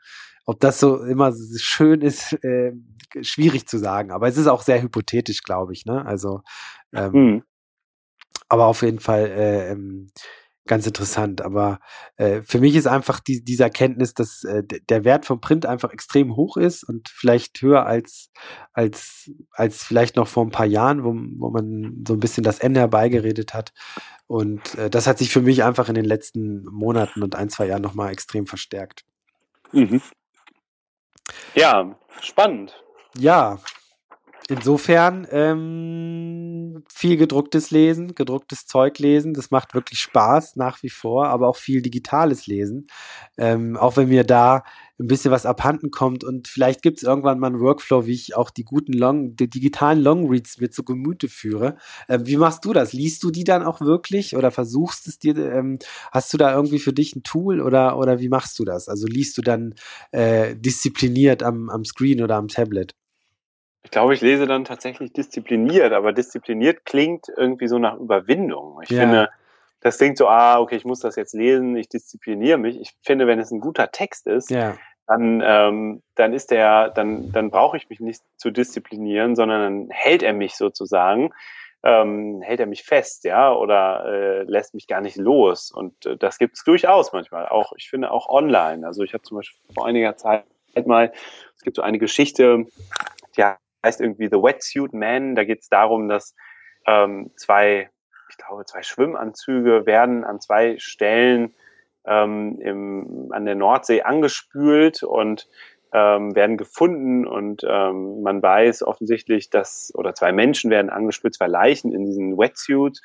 [0.45, 2.73] ob das so immer schön ist, äh,
[3.21, 4.11] schwierig zu sagen.
[4.11, 5.85] Aber es ist auch sehr hypothetisch, glaube ich.
[5.85, 6.05] Ne?
[6.05, 6.41] Also,
[6.93, 7.43] ähm, mhm.
[8.49, 10.09] aber auf jeden Fall äh, ähm,
[10.67, 11.41] ganz interessant.
[11.41, 11.79] Aber
[12.17, 15.91] äh, für mich ist einfach die, diese Erkenntnis, dass äh, der Wert vom Print einfach
[15.91, 18.29] extrem hoch ist und vielleicht höher als,
[18.73, 22.59] als, als vielleicht noch vor ein paar Jahren, wo, wo man so ein bisschen das
[22.59, 23.73] Ende herbeigeredet hat.
[24.27, 27.67] Und äh, das hat sich für mich einfach in den letzten Monaten und ein, zwei
[27.67, 29.03] Jahren nochmal extrem verstärkt.
[29.71, 30.01] Mhm.
[31.55, 32.83] Ja, spannend.
[33.17, 33.59] Ja,
[34.51, 41.27] Insofern ähm, viel gedrucktes Lesen, gedrucktes Zeug lesen, das macht wirklich Spaß nach wie vor,
[41.27, 42.87] aber auch viel digitales Lesen.
[43.37, 44.63] Ähm, auch wenn mir da
[44.99, 48.35] ein bisschen was abhanden kommt und vielleicht gibt es irgendwann mal einen Workflow, wie ich
[48.35, 51.77] auch die guten Long, die digitalen Longreads mir zu Gemüte führe.
[52.09, 52.91] Ähm, wie machst du das?
[52.91, 55.37] Liest du die dann auch wirklich oder versuchst es dir?
[55.37, 55.79] Ähm,
[56.11, 58.89] hast du da irgendwie für dich ein Tool oder oder wie machst du das?
[58.89, 59.75] Also liest du dann
[60.11, 62.95] äh, diszipliniert am, am Screen oder am Tablet?
[63.83, 68.79] Ich glaube, ich lese dann tatsächlich diszipliniert, aber diszipliniert klingt irgendwie so nach Überwindung.
[68.83, 69.01] Ich ja.
[69.01, 69.29] finde,
[69.81, 72.79] das klingt so, ah, okay, ich muss das jetzt lesen, ich diszipliniere mich.
[72.79, 74.77] Ich finde, wenn es ein guter Text ist, ja.
[75.07, 79.89] dann, ähm, dann ist der, dann, dann brauche ich mich nicht zu disziplinieren, sondern dann
[79.89, 81.33] hält er mich sozusagen,
[81.83, 85.71] ähm, hält er mich fest, ja, oder äh, lässt mich gar nicht los.
[85.71, 87.47] Und äh, das gibt es durchaus manchmal.
[87.47, 88.85] Auch, ich finde auch online.
[88.85, 90.45] Also ich habe zum Beispiel vor einiger Zeit
[90.85, 91.11] mal,
[91.57, 92.67] es gibt so eine Geschichte,
[93.35, 93.43] die
[93.83, 95.35] heißt irgendwie The Wetsuit Man.
[95.35, 96.35] Da geht es darum, dass
[96.87, 97.89] ähm, zwei,
[98.29, 101.53] ich glaube, zwei Schwimmanzüge werden an zwei Stellen
[102.05, 105.47] ähm, im, an der Nordsee angespült und
[105.93, 111.47] ähm, werden gefunden und ähm, man weiß offensichtlich, dass, oder zwei Menschen werden angespült, zwei
[111.47, 113.01] Leichen in diesen Wetsuits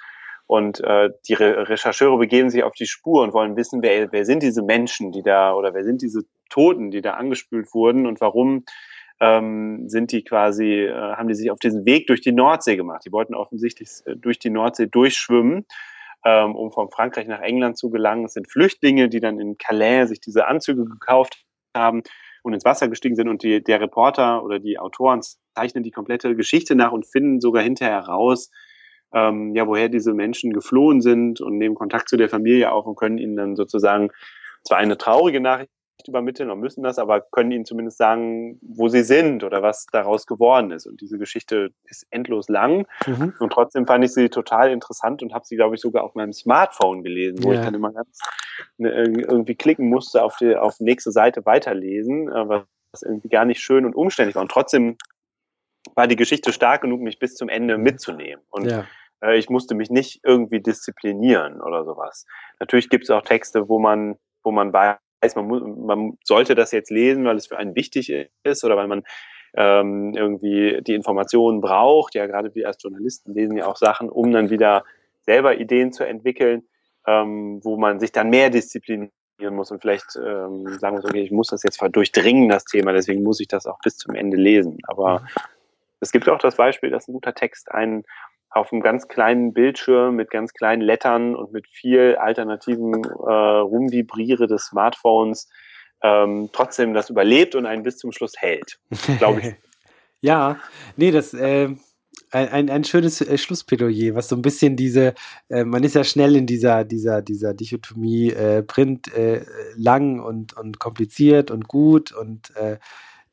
[0.47, 4.24] und äh, die Re Rechercheure begeben sich auf die Spur und wollen wissen, wer, wer
[4.24, 8.20] sind diese Menschen, die da, oder wer sind diese Toten, die da angespült wurden und
[8.20, 8.64] warum
[9.21, 13.03] ähm, sind die quasi, äh, haben die sich auf diesen Weg durch die Nordsee gemacht.
[13.07, 15.67] Die wollten offensichtlich äh, durch die Nordsee durchschwimmen
[16.27, 18.25] ähm, um von Frankreich nach England zu gelangen.
[18.25, 21.45] Es sind Flüchtlinge, die dann in Calais sich diese Anzüge gekauft
[21.75, 22.03] haben
[22.43, 25.21] und ins Wasser gestiegen sind und die, der Reporter oder die Autoren
[25.55, 28.51] zeichnen die komplette Geschichte nach und finden sogar hinterher raus,
[29.14, 32.97] ähm, ja, woher diese Menschen geflohen sind und nehmen Kontakt zu der Familie auf und
[32.97, 34.11] können ihnen dann sozusagen
[34.64, 35.71] zwar eine traurige Nachricht
[36.07, 40.27] übermitteln und müssen das, aber können ihnen zumindest sagen, wo sie sind oder was daraus
[40.27, 40.87] geworden ist.
[40.87, 42.87] Und diese Geschichte ist endlos lang.
[43.07, 43.35] Mhm.
[43.39, 46.33] Und trotzdem fand ich sie total interessant und habe sie, glaube ich, sogar auf meinem
[46.33, 47.59] Smartphone gelesen, wo ja.
[47.59, 48.19] ich dann immer ganz
[48.79, 53.61] ne, irgendwie klicken musste auf die auf nächste Seite weiterlesen, äh, was irgendwie gar nicht
[53.61, 54.43] schön und umständlich war.
[54.43, 54.97] Und trotzdem
[55.95, 58.43] war die Geschichte stark genug, mich bis zum Ende mitzunehmen.
[58.51, 58.85] Und ja
[59.23, 62.27] äh, ich musste mich nicht irgendwie disziplinieren oder sowas.
[62.61, 64.99] Natürlich gibt es auch Texte, wo man, wo man weiß,
[65.35, 68.12] man, muss, man sollte das jetzt lesen, weil es für einen wichtig
[68.43, 69.03] ist oder weil man
[69.57, 72.14] ähm, irgendwie die Informationen braucht.
[72.14, 74.85] Ja, gerade wir als Journalisten lesen ja auch Sachen, um dann wieder
[75.23, 76.62] selber Ideen zu entwickeln,
[77.07, 79.11] ähm, wo man sich dann mehr disziplinieren
[79.51, 83.23] muss und vielleicht ähm, sagen muss, okay, ich muss das jetzt durchdringen, das Thema, deswegen
[83.23, 84.79] muss ich das auch bis zum Ende lesen.
[84.87, 85.27] Aber mhm.
[86.01, 88.05] es gibt auch das Beispiel, dass ein guter Text einen
[88.57, 94.47] auf einem ganz kleinen Bildschirm mit ganz kleinen Lettern und mit viel alternativen äh, Rumvibriere
[94.47, 95.49] des Smartphones
[96.03, 98.79] ähm, trotzdem das überlebt und einen bis zum Schluss hält,
[99.19, 99.55] glaube ich.
[100.21, 100.59] ja,
[100.97, 101.69] nee, das äh,
[102.31, 105.15] ein, ein schönes äh, Schlussplädoyer, was so ein bisschen diese,
[105.49, 109.45] äh, man ist ja schnell in dieser, dieser, dieser Dichotomie äh, Print äh,
[109.77, 112.79] lang und, und kompliziert und gut und äh,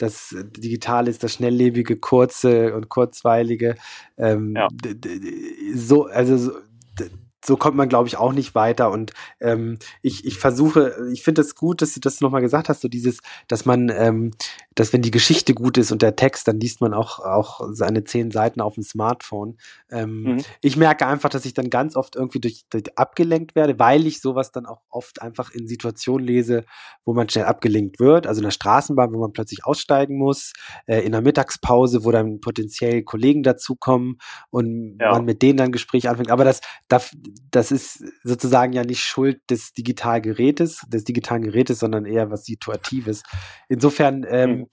[0.04, 3.76] das Digitale ist das schnelllebige, kurze und kurzweilige.
[4.18, 4.68] Ähm, ja.
[5.74, 6.52] So, also
[7.46, 8.92] so, kommt man, glaube ich, auch nicht weiter.
[8.92, 12.70] Und ähm, ich, ich versuche, ich finde es das gut, dass du das nochmal gesagt
[12.70, 14.32] hast, so dieses, dass man, ähm,
[14.76, 18.04] dass wenn die Geschichte gut ist und der Text, dann liest man auch, auch seine
[18.04, 19.58] zehn Seiten auf dem Smartphone.
[19.92, 20.44] Ähm, mhm.
[20.62, 24.22] Ich merke einfach, dass ich dann ganz oft irgendwie durch, durch abgelenkt werde, weil ich
[24.22, 26.66] sowas dann auch oft einfach in Situationen lese,
[27.04, 28.28] wo man schnell abgelenkt wird.
[28.28, 30.54] Also in der Straßenbahn, wo man plötzlich aussteigen muss,
[30.86, 34.18] äh, in der Mittagspause, wo dann potenziell Kollegen dazukommen
[34.50, 35.12] und ja.
[35.12, 36.32] man mit denen dann Gespräche anfängt.
[36.32, 37.12] Aber das, das,
[37.52, 43.24] das ist sozusagen ja nicht Schuld des Digitalgerätes, des digitalen Gerätes, sondern eher was Situatives.
[43.70, 44.68] Insofern ähm, mhm.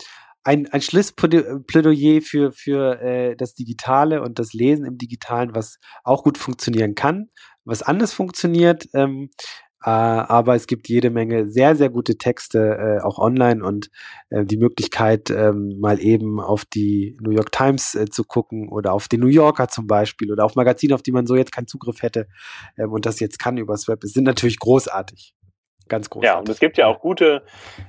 [0.45, 6.25] ein, ein Schlussplädoyer für, für äh, das Digitale und das Lesen im Digitalen, was auch
[6.25, 7.29] gut funktionieren kann,
[7.65, 13.03] was anders funktioniert, ähm, äh, aber es gibt jede Menge sehr, sehr gute Texte äh,
[13.03, 13.91] auch online und
[14.29, 18.93] äh, die Möglichkeit, ähm, mal eben auf die New York Times äh, zu gucken oder
[18.93, 21.67] auf den New Yorker zum Beispiel oder auf Magazine, auf die man so jetzt keinen
[21.67, 22.29] Zugriff hätte
[22.77, 25.35] ähm, und das jetzt kann übers Web, sind natürlich großartig.
[25.89, 26.35] Ganz großartig.
[26.35, 27.43] Ja, und es gibt ja auch gute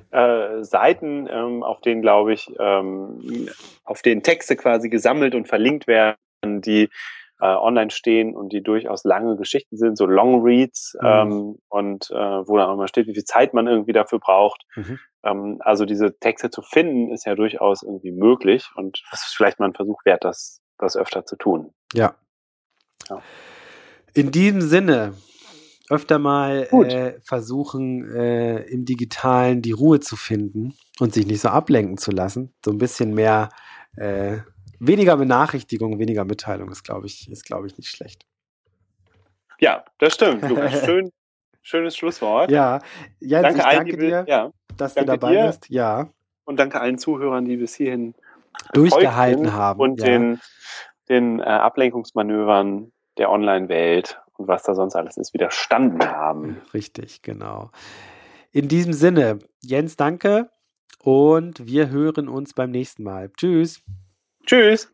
[0.10, 3.50] äh, Seiten, ähm, auf denen, glaube ich, ähm,
[3.84, 6.90] auf denen Texte quasi gesammelt und verlinkt werden, die
[7.42, 11.08] äh, online stehen und die durchaus lange Geschichten sind, so Long Reads mhm.
[11.08, 14.64] ähm, und äh, wo dann auch immer steht, wie viel Zeit man irgendwie dafür braucht.
[14.76, 15.00] Mhm.
[15.24, 19.60] Ähm, also diese Texte zu finden, ist ja durchaus irgendwie möglich und es ist vielleicht
[19.60, 21.74] mal ein Versuch wert, das, das öfter zu tun.
[21.94, 22.16] Ja.
[23.10, 23.22] ja.
[24.14, 25.14] In diesem Sinne,
[25.90, 31.50] öfter mal äh, versuchen, äh, im Digitalen die Ruhe zu finden und sich nicht so
[31.50, 32.54] ablenken zu lassen.
[32.64, 33.50] So ein bisschen mehr
[33.98, 34.38] äh,
[34.82, 38.26] weniger Benachrichtigung, weniger Mitteilung ist, glaube ich, ist, glaube ich, nicht schlecht.
[39.60, 40.42] Ja, das stimmt.
[40.48, 40.82] Lukas.
[40.86, 41.12] Schön,
[41.62, 42.50] schönes Schlusswort.
[42.50, 42.80] Ja,
[43.20, 45.48] Jens, danke, ich danke dir, ja, dass danke du dabei dir.
[45.48, 45.70] bist.
[45.70, 46.10] Ja.
[46.46, 48.16] Und danke allen Zuhörern, die bis hierhin
[48.74, 49.80] durchgehalten haben.
[49.80, 50.06] Und ja.
[50.06, 50.42] den,
[51.08, 56.60] den äh, Ablenkungsmanövern der Online-Welt und was da sonst alles ist, widerstanden haben.
[56.74, 57.70] Richtig, genau.
[58.52, 60.50] In diesem Sinne, Jens, danke
[61.04, 63.32] und wir hören uns beim nächsten Mal.
[63.38, 63.84] Tschüss.
[64.46, 64.92] Tschüss.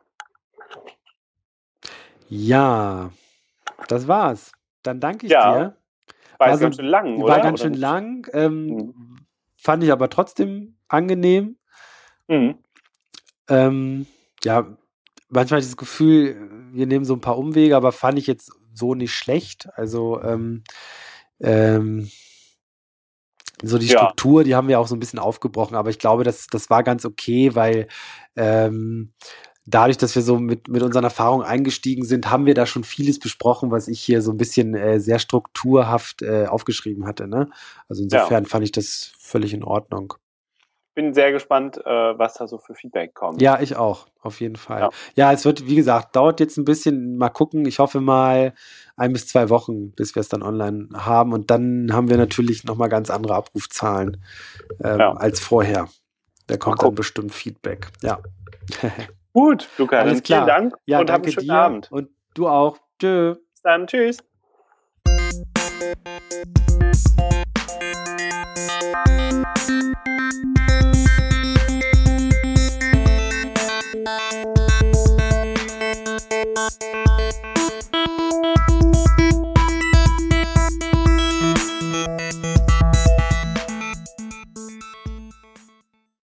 [2.29, 3.11] Ja,
[3.87, 4.51] das war's.
[4.83, 5.51] Dann danke ich ja.
[5.51, 5.77] dir.
[6.37, 7.33] War, war ganz schön lang, oder?
[7.33, 8.27] War ganz oder schön lang.
[8.33, 9.17] Ähm, mhm
[9.67, 11.57] fand ich aber trotzdem angenehm.
[12.29, 12.55] Mhm.
[13.49, 14.07] Ähm,
[14.43, 14.77] ja,
[15.27, 19.13] manchmal das Gefühl, wir nehmen so ein paar Umwege, aber fand ich jetzt so nicht
[19.13, 19.67] schlecht.
[19.73, 20.63] Also ähm,
[21.41, 22.09] ähm,
[23.63, 23.99] so die ja.
[23.99, 26.83] Struktur, die haben wir auch so ein bisschen aufgebrochen, aber ich glaube, das, das war
[26.83, 27.87] ganz okay, weil
[28.35, 29.13] ähm,
[29.65, 33.19] dadurch, dass wir so mit, mit unseren Erfahrungen eingestiegen sind, haben wir da schon vieles
[33.19, 37.27] besprochen, was ich hier so ein bisschen äh, sehr strukturhaft äh, aufgeschrieben hatte.
[37.27, 37.49] Ne?
[37.87, 38.49] Also insofern ja.
[38.49, 40.13] fand ich das völlig in Ordnung.
[40.97, 43.39] Bin sehr gespannt, äh, was da so für Feedback kommt.
[43.39, 44.79] Ja, ich auch, auf jeden Fall.
[44.81, 44.89] Ja.
[45.13, 47.67] ja, es wird, wie gesagt, dauert jetzt ein bisschen, mal gucken.
[47.67, 48.55] Ich hoffe mal
[48.95, 51.33] ein bis zwei Wochen, bis wir es dann online haben.
[51.33, 54.23] Und dann haben wir natürlich nochmal ganz andere Abrufzahlen
[54.83, 55.11] ähm, ja.
[55.11, 55.87] als vorher.
[56.47, 57.89] Da kommt dann bestimmt Feedback.
[58.01, 58.17] Ja.
[59.33, 60.39] Gut, Luca, Alles klar.
[60.39, 61.91] vielen Dank ja, und danke einen schönen dir Abend.
[61.91, 62.79] Und du auch.
[62.99, 63.35] Tschö.
[63.35, 63.85] Bis dann.
[63.85, 64.17] Tschüss.
[69.99, 70.56] Thank